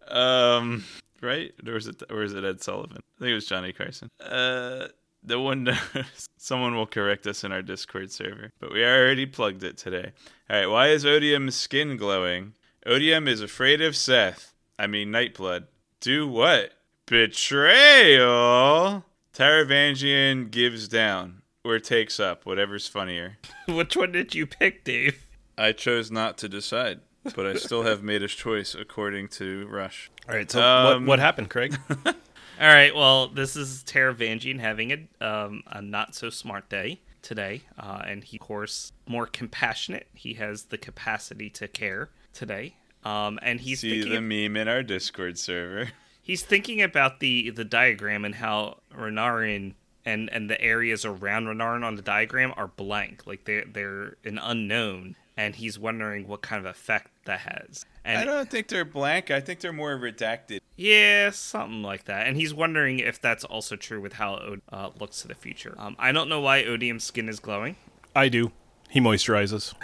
[0.08, 0.84] um,
[1.22, 1.52] right?
[1.66, 2.98] Or is it, or is it Ed Sullivan?
[2.98, 4.10] I think it was Johnny Carson.
[4.20, 4.88] Uh,
[5.24, 5.78] no one knows.
[6.38, 8.52] Someone will correct us in our Discord server.
[8.60, 10.12] But we already plugged it today.
[10.50, 12.54] Alright, why is Odium's skin glowing?
[12.86, 14.52] Odium is afraid of Szeth.
[14.78, 15.64] I mean, Nightblood.
[16.00, 16.72] Do what?
[17.06, 19.04] Betrayal?
[19.34, 21.42] Taravangian gives down.
[21.64, 23.38] Or takes up, whatever's funnier.
[23.68, 25.26] Which one did you pick, Dave?
[25.56, 27.00] I chose not to decide.
[27.34, 30.10] but I still have made a choice according to Rush.
[30.28, 30.50] All right.
[30.50, 31.74] So Um, what what happened, Craig?
[32.60, 32.94] All right.
[32.94, 38.22] Well, this is Taravangian having a um, a not so smart day today, uh, and
[38.22, 40.06] he, of course, more compassionate.
[40.14, 44.68] He has the capacity to care today, um, and he's See thinking the meme in
[44.68, 45.90] our Discord server.
[46.22, 51.84] he's thinking about the the diagram and how Renarin and and the areas around Renarin
[51.84, 56.64] on the diagram are blank, like they're they're an unknown, and he's wondering what kind
[56.64, 57.84] of effect that has.
[58.04, 59.30] And I don't think they're blank.
[59.30, 60.60] I think they're more redacted.
[60.76, 62.26] Yeah, something like that.
[62.26, 65.74] And he's wondering if that's also true with how it uh, looks to the future.
[65.78, 67.76] Um, I don't know why Odium's skin is glowing.
[68.14, 68.52] I do.
[68.90, 69.74] He moisturizes.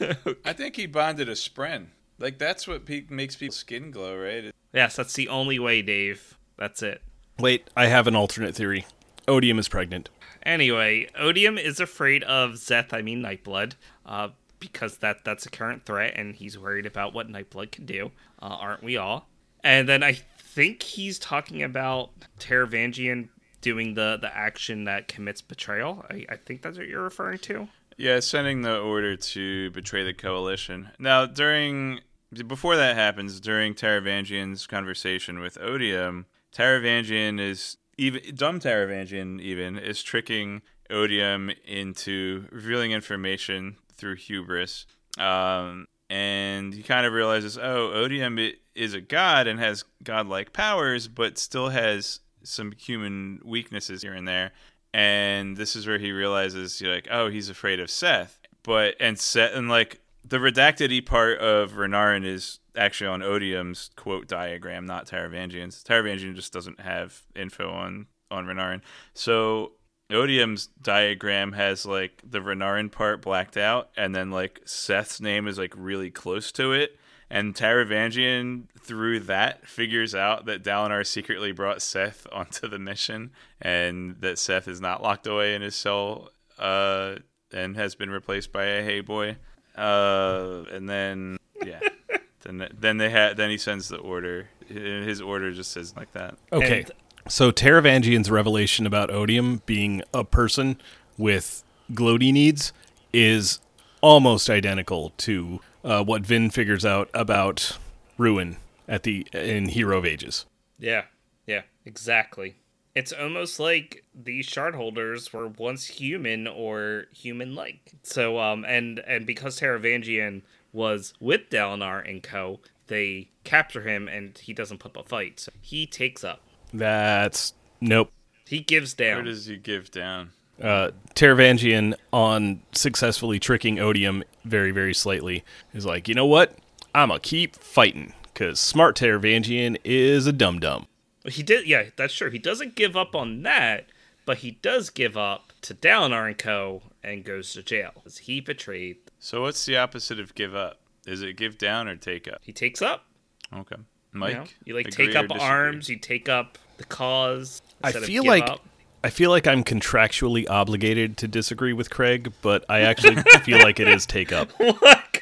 [0.44, 1.88] I think he bonded a spren.
[2.18, 4.52] Like that's what pe- makes people's skin glow, right?
[4.72, 6.38] Yes, that's the only way, Dave.
[6.56, 7.02] That's it.
[7.38, 8.86] Wait, I have an alternate theory.
[9.28, 10.08] Odium is pregnant.
[10.46, 13.72] Anyway, Odium is afraid of Szeth, I mean Nightblood,
[14.06, 14.28] uh,
[14.60, 18.12] because that that's a current threat, and he's worried about what Nightblood can do.
[18.40, 19.28] Uh, aren't we all?
[19.64, 23.28] And then I think he's talking about Taravangian
[23.60, 26.06] doing the the action that commits betrayal.
[26.08, 27.68] I, I think that's what you're referring to.
[27.96, 30.90] Yeah, sending the order to betray the coalition.
[31.00, 32.02] Now, during
[32.46, 40.02] before that happens, during Taravangian's conversation with Odium, Taravangian is even dumb Taravangian even is
[40.02, 44.86] tricking Odium into revealing information through hubris.
[45.18, 48.38] Um, and he kind of realizes, oh, Odium
[48.74, 54.28] is a god and has godlike powers, but still has some human weaknesses here and
[54.28, 54.52] there.
[54.94, 58.38] And this is where he realizes, you're like, oh, he's afraid of Szeth.
[58.62, 64.26] But and Szeth and like the redacted part of Renarin is actually on Odium's quote
[64.26, 65.82] diagram, not Taravangian's.
[65.84, 68.82] Taravangian just doesn't have info on on Renarin.
[69.14, 69.72] So
[70.10, 75.58] Odium's diagram has like the Renarin part blacked out, and then like Szeth's name is
[75.58, 76.98] like really close to it.
[77.28, 84.16] And Taravangian, through that, figures out that Dalinar secretly brought Szeth onto the mission, and
[84.20, 87.16] that Szeth is not locked away in his cell, uh,
[87.52, 89.36] and has been replaced by a Hey Boy.
[89.76, 91.80] Uh, and then yeah,
[92.42, 94.48] then then they had then he sends the order.
[94.68, 96.36] His order just says like that.
[96.52, 96.80] Okay.
[96.80, 96.90] And-
[97.28, 100.80] so Taravangian's revelation about Odium being a person
[101.18, 102.72] with gloaty needs
[103.12, 103.58] is
[104.00, 107.78] almost identical to uh, what Vin figures out about
[108.16, 110.46] Ruin at the in Hero of Ages.
[110.78, 111.06] Yeah,
[111.46, 112.54] yeah, exactly.
[112.96, 117.92] It's almost like these shard holders were once human or human-like.
[118.02, 120.40] So, um, and and because Taravangian
[120.72, 125.40] was with Dalinar and Co., they capture him, and he doesn't put up a fight.
[125.40, 126.40] So he takes up.
[126.72, 128.10] That's nope.
[128.46, 129.16] He gives down.
[129.16, 130.30] Where does he give down?
[130.58, 136.56] Uh, Taravangian on successfully tricking Odium very very slightly is like, you know what?
[136.94, 140.86] I'ma keep fighting because smart Taravangian is a dum dum.
[141.28, 142.30] He did, yeah, that's true.
[142.30, 143.86] He doesn't give up on that,
[144.24, 146.82] but he does give up to Dalinar and Co.
[147.02, 147.92] and goes to jail.
[148.04, 148.96] 'Cause He betrayed.
[149.18, 150.80] So what's the opposite of give up?
[151.06, 152.40] Is it give down or take up?
[152.42, 153.06] He takes up.
[153.54, 153.76] Okay,
[154.12, 154.34] You, Mike.
[154.36, 154.44] know?
[154.64, 155.88] you like take up arms.
[155.88, 157.62] You take up the cause.
[157.82, 158.60] I instead of feel give like up.
[159.04, 163.78] I feel like I'm contractually obligated to disagree with Craig, but I actually feel like
[163.78, 164.50] it is take up.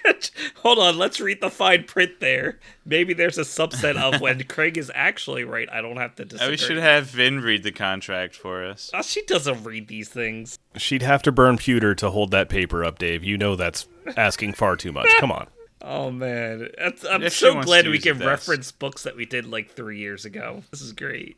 [0.57, 2.59] Hold on, let's read the fine print there.
[2.85, 5.69] Maybe there's a subset of when Craig is actually right.
[5.71, 6.53] I don't have to disagree.
[6.53, 8.91] we should have Vin read the contract for us.
[8.95, 10.59] Oh, she doesn't read these things.
[10.77, 13.25] She'd have to burn pewter to hold that paper up, Dave.
[13.25, 13.87] You know that's
[14.17, 15.09] asking far too much.
[15.19, 15.47] Come on.
[15.87, 19.27] Oh man, That's, I'm If so glad we can it, that's- reference books that we
[19.27, 20.63] did like three years ago.
[20.71, 21.37] This is great.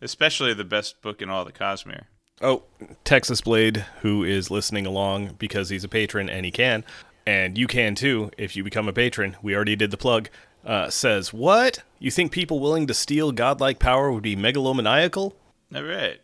[0.00, 2.04] Especially the best book in all the Cosmere.
[2.40, 2.62] Oh,
[3.04, 6.84] Texas Blade, who is listening along because he's a patron and he can,
[7.26, 9.36] and you can too if you become a patron.
[9.42, 10.28] We already did the plug.
[10.64, 11.82] Uh, says what?
[11.98, 15.34] You think people willing to steal godlike power would be megalomaniacal?
[15.74, 16.20] All right.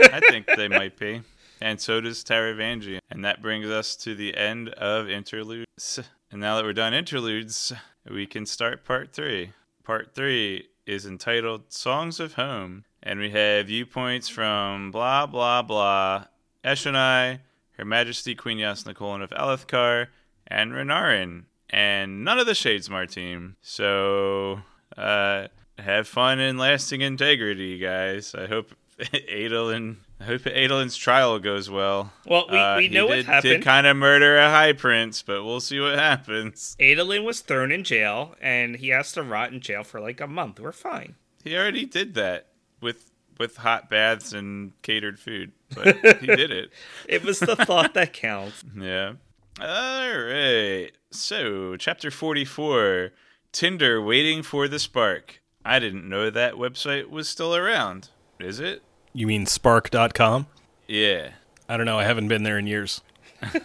[0.00, 1.22] I think they might be.
[1.60, 2.98] And so does Taravangian.
[3.10, 6.00] And that brings us to the end of interludes.
[6.30, 7.72] And now that we're done interludes,
[8.10, 9.52] we can start part three.
[9.84, 12.84] Part three is entitled Songs of Home.
[13.02, 16.24] And we have viewpoints from blah, blah, blah,
[16.64, 17.38] Eshonai,
[17.78, 20.08] Her Majesty Queen Jasnah Kholin of Alethkar,
[20.48, 21.44] and Renarin.
[21.70, 23.56] And none of the Shadesmar team.
[23.60, 24.60] So,
[24.96, 28.34] uh, have fun and lasting integrity, guys.
[28.34, 32.12] I hope Adolin, I hope Adolin's trial goes well.
[32.24, 33.42] Well, we- Uh, we know what happened.
[33.56, 36.76] Did kind of murder a high prince, but we'll see what happens.
[36.80, 40.26] Adolin was thrown in jail, and he has to rot in jail for like a
[40.26, 40.60] month.
[40.60, 41.16] We're fine.
[41.44, 42.48] He already did that
[42.80, 46.70] with with hot baths and catered food, but he did it.
[47.06, 48.64] It was the thought that counts.
[48.74, 49.14] Yeah.
[49.60, 50.90] All right.
[51.10, 53.12] So, chapter 44
[53.52, 55.40] Tinder waiting for the spark.
[55.64, 58.10] I didn't know that website was still around.
[58.38, 58.82] Is it?
[59.14, 60.46] You mean spark.com?
[60.86, 61.30] Yeah.
[61.70, 61.98] I don't know.
[61.98, 63.00] I haven't been there in years.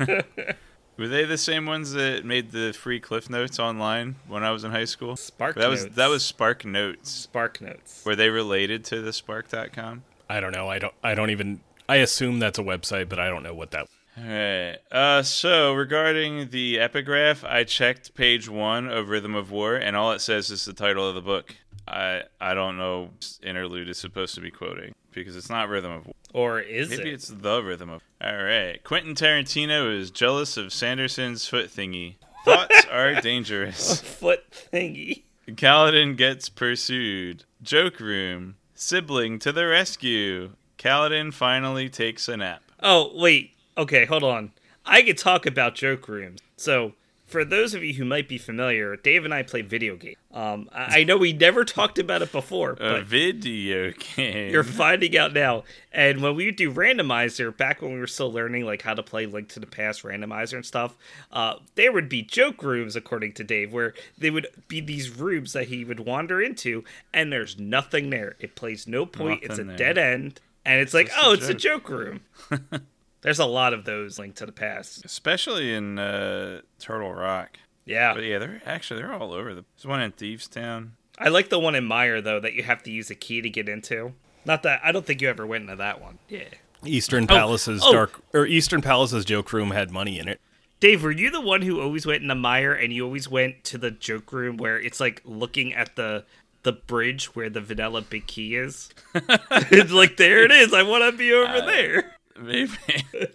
[0.97, 4.63] Were they the same ones that made the free Cliff Notes online when I was
[4.63, 5.17] in high school?
[5.17, 7.11] Spark That was that was Spark Notes.
[7.11, 8.03] Spark Notes.
[8.05, 10.03] Were they related to the Spark.com?
[10.29, 10.69] I don't know.
[10.69, 13.71] I don't I don't even I assume that's a website, but I don't know what
[13.71, 14.77] that All right.
[14.91, 20.11] Uh, so regarding the epigraph, I checked page one of Rhythm of War, and all
[20.11, 21.55] it says is the title of the book.
[21.87, 23.09] I I don't know
[23.41, 26.13] interlude is supposed to be quoting because it's not Rhythm of War.
[26.33, 27.05] Or is Maybe it?
[27.05, 28.01] Maybe it's the Rhythm of.
[28.21, 28.81] All right.
[28.83, 32.15] Quentin Tarantino is jealous of Sanderson's foot thingy.
[32.45, 34.01] Thoughts are dangerous.
[34.01, 35.23] foot thingy.
[35.47, 37.45] Kaladin gets pursued.
[37.61, 38.55] Joke room.
[38.75, 40.51] Sibling to the rescue.
[40.77, 42.63] Kaladin finally takes a nap.
[42.81, 43.53] Oh, wait.
[43.81, 44.51] Okay, hold on.
[44.85, 46.39] I could talk about joke rooms.
[46.55, 46.93] So,
[47.25, 50.17] for those of you who might be familiar, Dave and I play video games.
[50.31, 54.51] Um, I I know we never talked about it before, A video game.
[54.51, 55.63] you're finding out now.
[55.91, 59.25] And when we do randomizer, back when we were still learning like how to play
[59.25, 60.95] Link to the Past randomizer and stuff,
[61.31, 65.53] uh, there would be joke rooms, according to Dave, where they would be these rooms
[65.53, 68.35] that he would wander into, and there's nothing there.
[68.39, 69.41] It plays no point.
[69.41, 69.75] it's a there.
[69.75, 72.19] dead end, and it's like, just a oh, it's a joke room.
[73.21, 75.05] there's a lot of those linked to the Past.
[75.05, 77.59] Especially in uh, Turtle Rock.
[77.85, 79.55] Yeah, But yeah, they're actually they're all over.
[79.55, 80.93] The, there's one in Thieves Town.
[81.17, 83.49] I like the one in Mire though that you have to use a key to
[83.49, 84.13] get into.
[84.45, 86.19] Not that I don't think you ever went into that one.
[86.29, 86.45] Yeah.
[86.85, 87.91] Eastern Palace's oh.
[87.91, 90.39] dark or Eastern Palace's joke room had money in it.
[90.79, 93.77] Dave, were you the one who always went into Mire and you always went to
[93.77, 96.25] the joke room where it's like looking at the
[96.63, 98.89] the bridge where the vanilla big key is?
[99.13, 100.73] it's like there it is.
[100.73, 102.15] I want to be over there.
[102.39, 102.71] Maybe.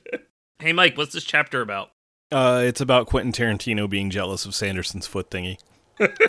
[0.59, 1.91] Hey Mike, what's this chapter about?
[2.33, 5.59] Uh, it's about Quentin Tarantino being jealous of Sanderson's foot thingy.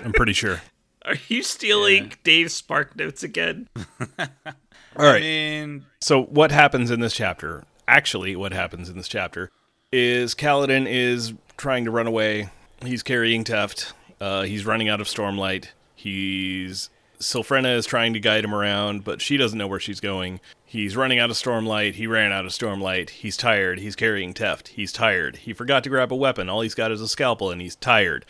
[0.04, 0.62] I'm pretty sure.
[1.06, 3.70] Are you stealing Dave's spark notes again?
[4.20, 5.16] All right.
[5.16, 7.64] I mean, So what happens in this chapter?
[7.88, 9.50] Actually, what happens in this chapter
[9.94, 12.50] is Kaladin is trying to run away.
[12.84, 13.94] He's carrying Teft.
[14.20, 15.68] Uh, he's running out of Stormlight.
[15.96, 20.42] He's Sylphrena is trying to guide him around, but she doesn't know where she's going.
[20.70, 21.94] He's running out of Stormlight.
[21.94, 23.10] He ran out of Stormlight.
[23.12, 23.80] He's tired.
[23.80, 24.68] He's carrying Teft.
[24.68, 25.38] He's tired.
[25.38, 26.50] He forgot to grab a weapon.
[26.50, 28.26] All he's got is a scalpel, and he's tired.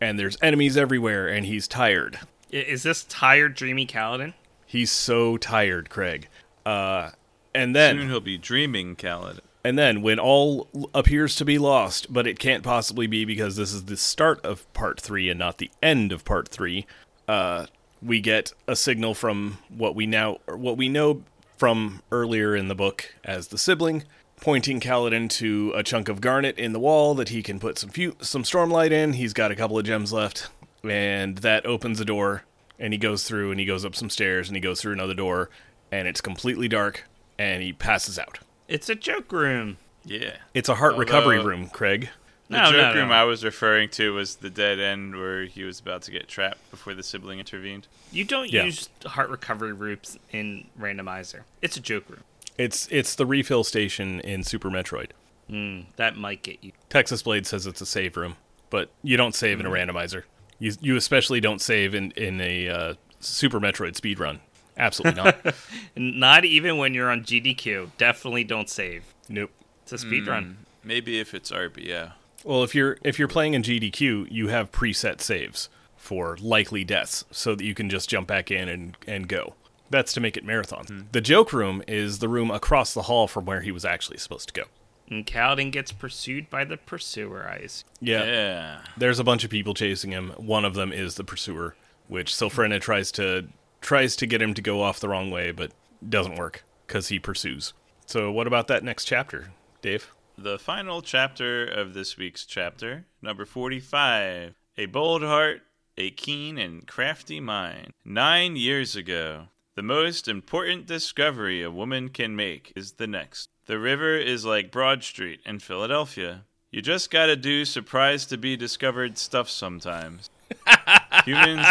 [0.00, 2.18] And there's enemies everywhere, and he's tired.
[2.50, 4.32] Is this tired, dreamy Kaladin?
[4.64, 6.28] He's so tired, Craig.
[6.64, 7.10] Uh,
[7.54, 9.40] and then soon he'll be dreaming Kaladin.
[9.62, 13.74] And then, when all appears to be lost, but it can't possibly be because this
[13.74, 16.86] is the start of part three and not the end of part three,
[17.28, 17.66] uh,
[18.02, 21.22] we get a signal from what we now, or what we know
[21.62, 24.02] from earlier in the book as the sibling,
[24.40, 27.88] pointing Kaladin to a chunk of garnet in the wall that he can put some
[27.88, 29.12] fu- some stormlight in.
[29.12, 30.48] He's got a couple of gems left,
[30.82, 32.42] and that opens a door.
[32.80, 35.14] And he goes through, and he goes up some stairs, and he goes through another
[35.14, 35.50] door,
[35.92, 37.04] and it's completely dark,
[37.38, 38.40] and he passes out.
[38.66, 39.76] It's a joke room.
[40.04, 40.38] Yeah.
[40.54, 42.08] It's a heart recovery room, Craig.
[42.52, 43.14] The No, joke no, room no.
[43.14, 46.70] I was referring to was the dead end where he was about to get trapped
[46.70, 47.88] before the sibling intervened.
[48.12, 48.64] You don't Yeah.
[48.64, 51.40] use heart recovery rooms in randomizer.
[51.62, 52.24] It's a joke room.
[52.58, 55.10] It's it's the refill station in Super Metroid.
[55.50, 56.72] Mm, that might get you.
[56.88, 58.36] Texas Blade says it's a save room,
[58.70, 60.24] but you don't save in a randomizer.
[60.58, 64.40] You you especially don't save in in a uh, Super Metroid speedrun.
[64.76, 65.54] Absolutely not.
[65.96, 67.90] Not even when you're on GDQ.
[67.98, 69.04] Definitely don't save.
[69.28, 69.50] nope.
[69.82, 70.44] It's a speed run.
[70.82, 70.88] Hmm.
[70.88, 72.12] Maybe if it's RBO.
[72.44, 77.24] Well, if you're if you're playing in GDQ, you have preset saves for likely deaths,
[77.30, 79.54] so that you can just jump back in and and go.
[79.90, 80.86] That's to make it marathon.
[80.86, 81.00] Hmm.
[81.12, 84.48] The joke room is the room across the hall from where he was actually supposed
[84.48, 84.66] to go.
[85.08, 87.90] And Kaladin gets pursued by the pursuer, I assume.
[88.00, 88.80] Yeah.
[88.96, 90.30] there's a bunch of people chasing him.
[90.38, 91.76] One of them is the pursuer,
[92.08, 93.48] which Sylphrena tries to
[93.82, 95.72] tries to get him to go off the wrong way, but
[96.08, 97.74] doesn't work because he pursues.
[98.06, 99.50] So what about that next chapter,
[99.82, 100.12] Dave?
[100.38, 104.54] The final chapter of this week's chapter, number 45.
[104.78, 105.60] A bold heart,
[105.98, 107.92] a keen and crafty mind.
[108.04, 113.50] Nine years ago, the most important discovery a woman can make is the next.
[113.66, 116.44] The river is like Broad Street in Philadelphia.
[116.70, 120.30] You just gotta do surprised to be discovered stuff sometimes.
[121.26, 121.66] Humans.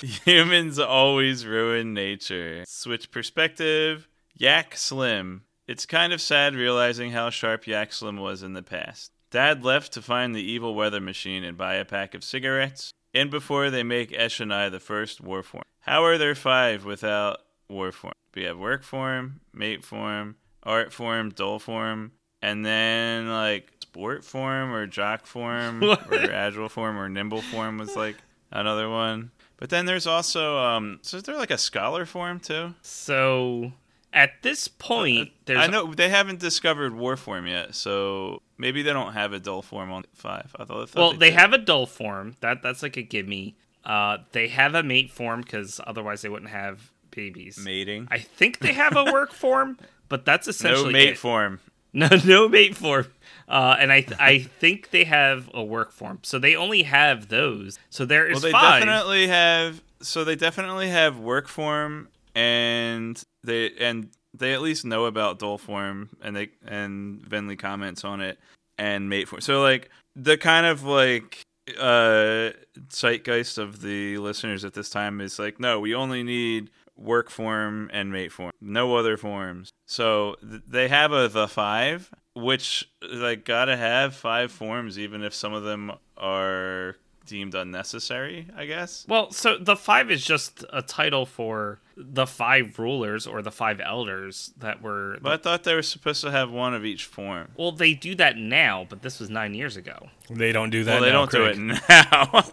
[0.24, 2.64] Humans always ruin nature.
[2.66, 4.08] Switch perspective.
[4.38, 5.42] Jaxlim.
[5.66, 9.10] It's kind of sad realizing how sharp Jaxlim was in the past.
[9.30, 13.32] Dad left to find the evil weather machine and buy a pack of cigarettes, and
[13.32, 15.64] before they make Eshonai the first war form.
[15.80, 18.14] How are there five without war form?
[18.34, 24.72] We have work form, mate form, art form, dull form, and then like sport form
[24.72, 25.96] or jock form or
[26.30, 28.16] agile form or nimble form was like
[28.52, 29.32] another one.
[29.56, 32.74] But then there's also um so is there like a scholar form too?
[32.82, 33.72] So
[34.12, 38.92] at this point, there's I know they haven't discovered war form yet, so maybe they
[38.92, 40.54] don't have a dull form on five.
[40.58, 41.38] I thought, I thought well, they did.
[41.38, 42.36] have a dull form.
[42.40, 43.56] That that's like a gimme.
[43.84, 47.58] Uh, they have a mate form because otherwise they wouldn't have babies.
[47.58, 48.08] mating.
[48.10, 49.78] I think they have a work form,
[50.08, 51.18] but that's essentially No mate it.
[51.18, 51.60] form.
[51.92, 53.06] No, no mate form.
[53.48, 57.78] Uh, and I I think they have a work form, so they only have those.
[57.88, 58.82] So there is Well, they five.
[58.82, 59.80] definitely have.
[60.02, 65.58] So they definitely have work form, and they and they at least know about dull
[65.58, 68.38] form, and they and Venli comments on it,
[68.78, 69.40] and mate form.
[69.40, 71.42] So like the kind of like
[71.80, 72.50] uh
[72.90, 77.90] zeitgeist of the listeners at this time is like, no, we only need work form
[77.92, 79.70] and mate form, no other forms.
[79.86, 85.34] So th- they have a the five, which like gotta have five forms, even if
[85.34, 86.96] some of them are
[87.26, 88.46] deemed unnecessary.
[88.56, 89.04] I guess.
[89.08, 93.80] Well, so the five is just a title for the five rulers or the five
[93.80, 95.18] elders that were.
[95.22, 97.48] But I thought they were supposed to have one of each form.
[97.56, 100.08] well, they do that now, but this was nine years ago.
[100.30, 100.94] They don't do that.
[100.94, 101.56] well, they now, don't Craig.
[101.56, 102.44] do it now.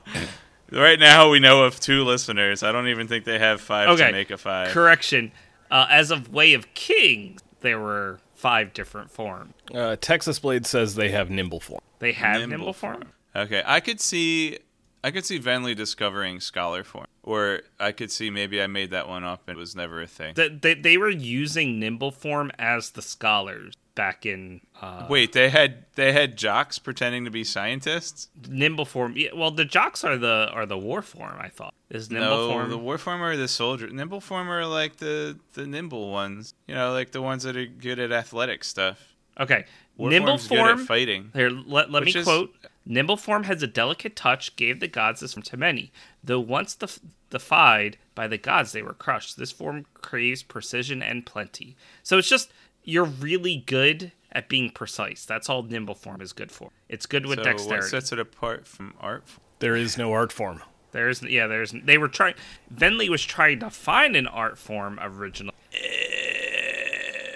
[0.81, 2.63] right now, we know of two listeners.
[2.63, 4.69] I don't even think they have five Okay, to make a five.
[4.69, 5.31] Correction.
[5.69, 9.53] Uh, as of Way of Kings, there were five different forms.
[9.73, 11.81] Uh, Texas Blade says they have nimble form.
[11.99, 13.03] They have Nimble nimble, form.
[13.35, 14.59] Okay, I could see,
[15.03, 19.07] I could see Venli discovering scholar form, or I could see maybe I made that
[19.07, 20.33] one up and it was never a thing.
[20.35, 25.49] That they, they were using nimble form as the scholars back in uh, Wait, they
[25.49, 28.27] had they had jocks pretending to be scientists.
[28.47, 29.13] nimble form.
[29.15, 31.37] Yeah, well, the jocks are the are the war form.
[31.39, 32.69] I thought is nimble no, form.
[32.69, 33.87] the war form are the soldier.
[33.89, 36.53] Nimble form are like the the nimble ones.
[36.67, 38.99] You know, like the ones that are good at athletic stuff.
[39.39, 39.65] okay,
[39.97, 40.85] War nimble form's form.
[40.85, 41.31] fighting.
[41.33, 42.53] Here, let, let me is- quote.
[42.85, 45.91] Nimble form has a delicate touch, gave the gods this form to many.
[46.23, 49.37] Though once def- defied by the gods, they were crushed.
[49.37, 51.75] This form craves precision and plenty.
[52.03, 52.51] So it's just
[52.83, 55.25] you're really good at being precise.
[55.25, 56.71] That's all nimble form is good for.
[56.89, 57.83] It's good with so dexterity.
[57.83, 59.23] what sets it apart from art?
[59.59, 60.61] There is no art form.
[60.91, 62.35] There's yeah, there's they were trying.
[62.73, 65.55] Venley was trying to find an art form original,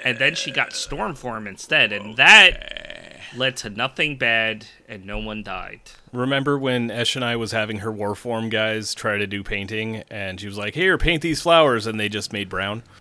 [0.04, 2.87] and then she got storm form instead, and that
[3.36, 5.82] led to nothing bad, and no one died.
[6.14, 10.48] Remember when Eshonai was having her war form guys try to do painting, and she
[10.48, 12.84] was like, "Here, paint these flowers," and they just made brown.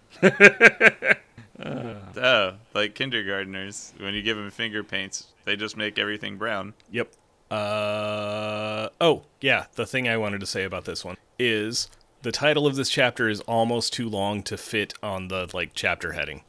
[2.18, 3.92] Oh, like kindergartners.
[3.98, 6.74] When you give them finger paints, they just make everything brown.
[6.90, 7.12] Yep.
[7.50, 9.66] Uh oh, yeah.
[9.74, 11.88] The thing I wanted to say about this one is
[12.22, 16.12] the title of this chapter is almost too long to fit on the like chapter
[16.12, 16.42] heading.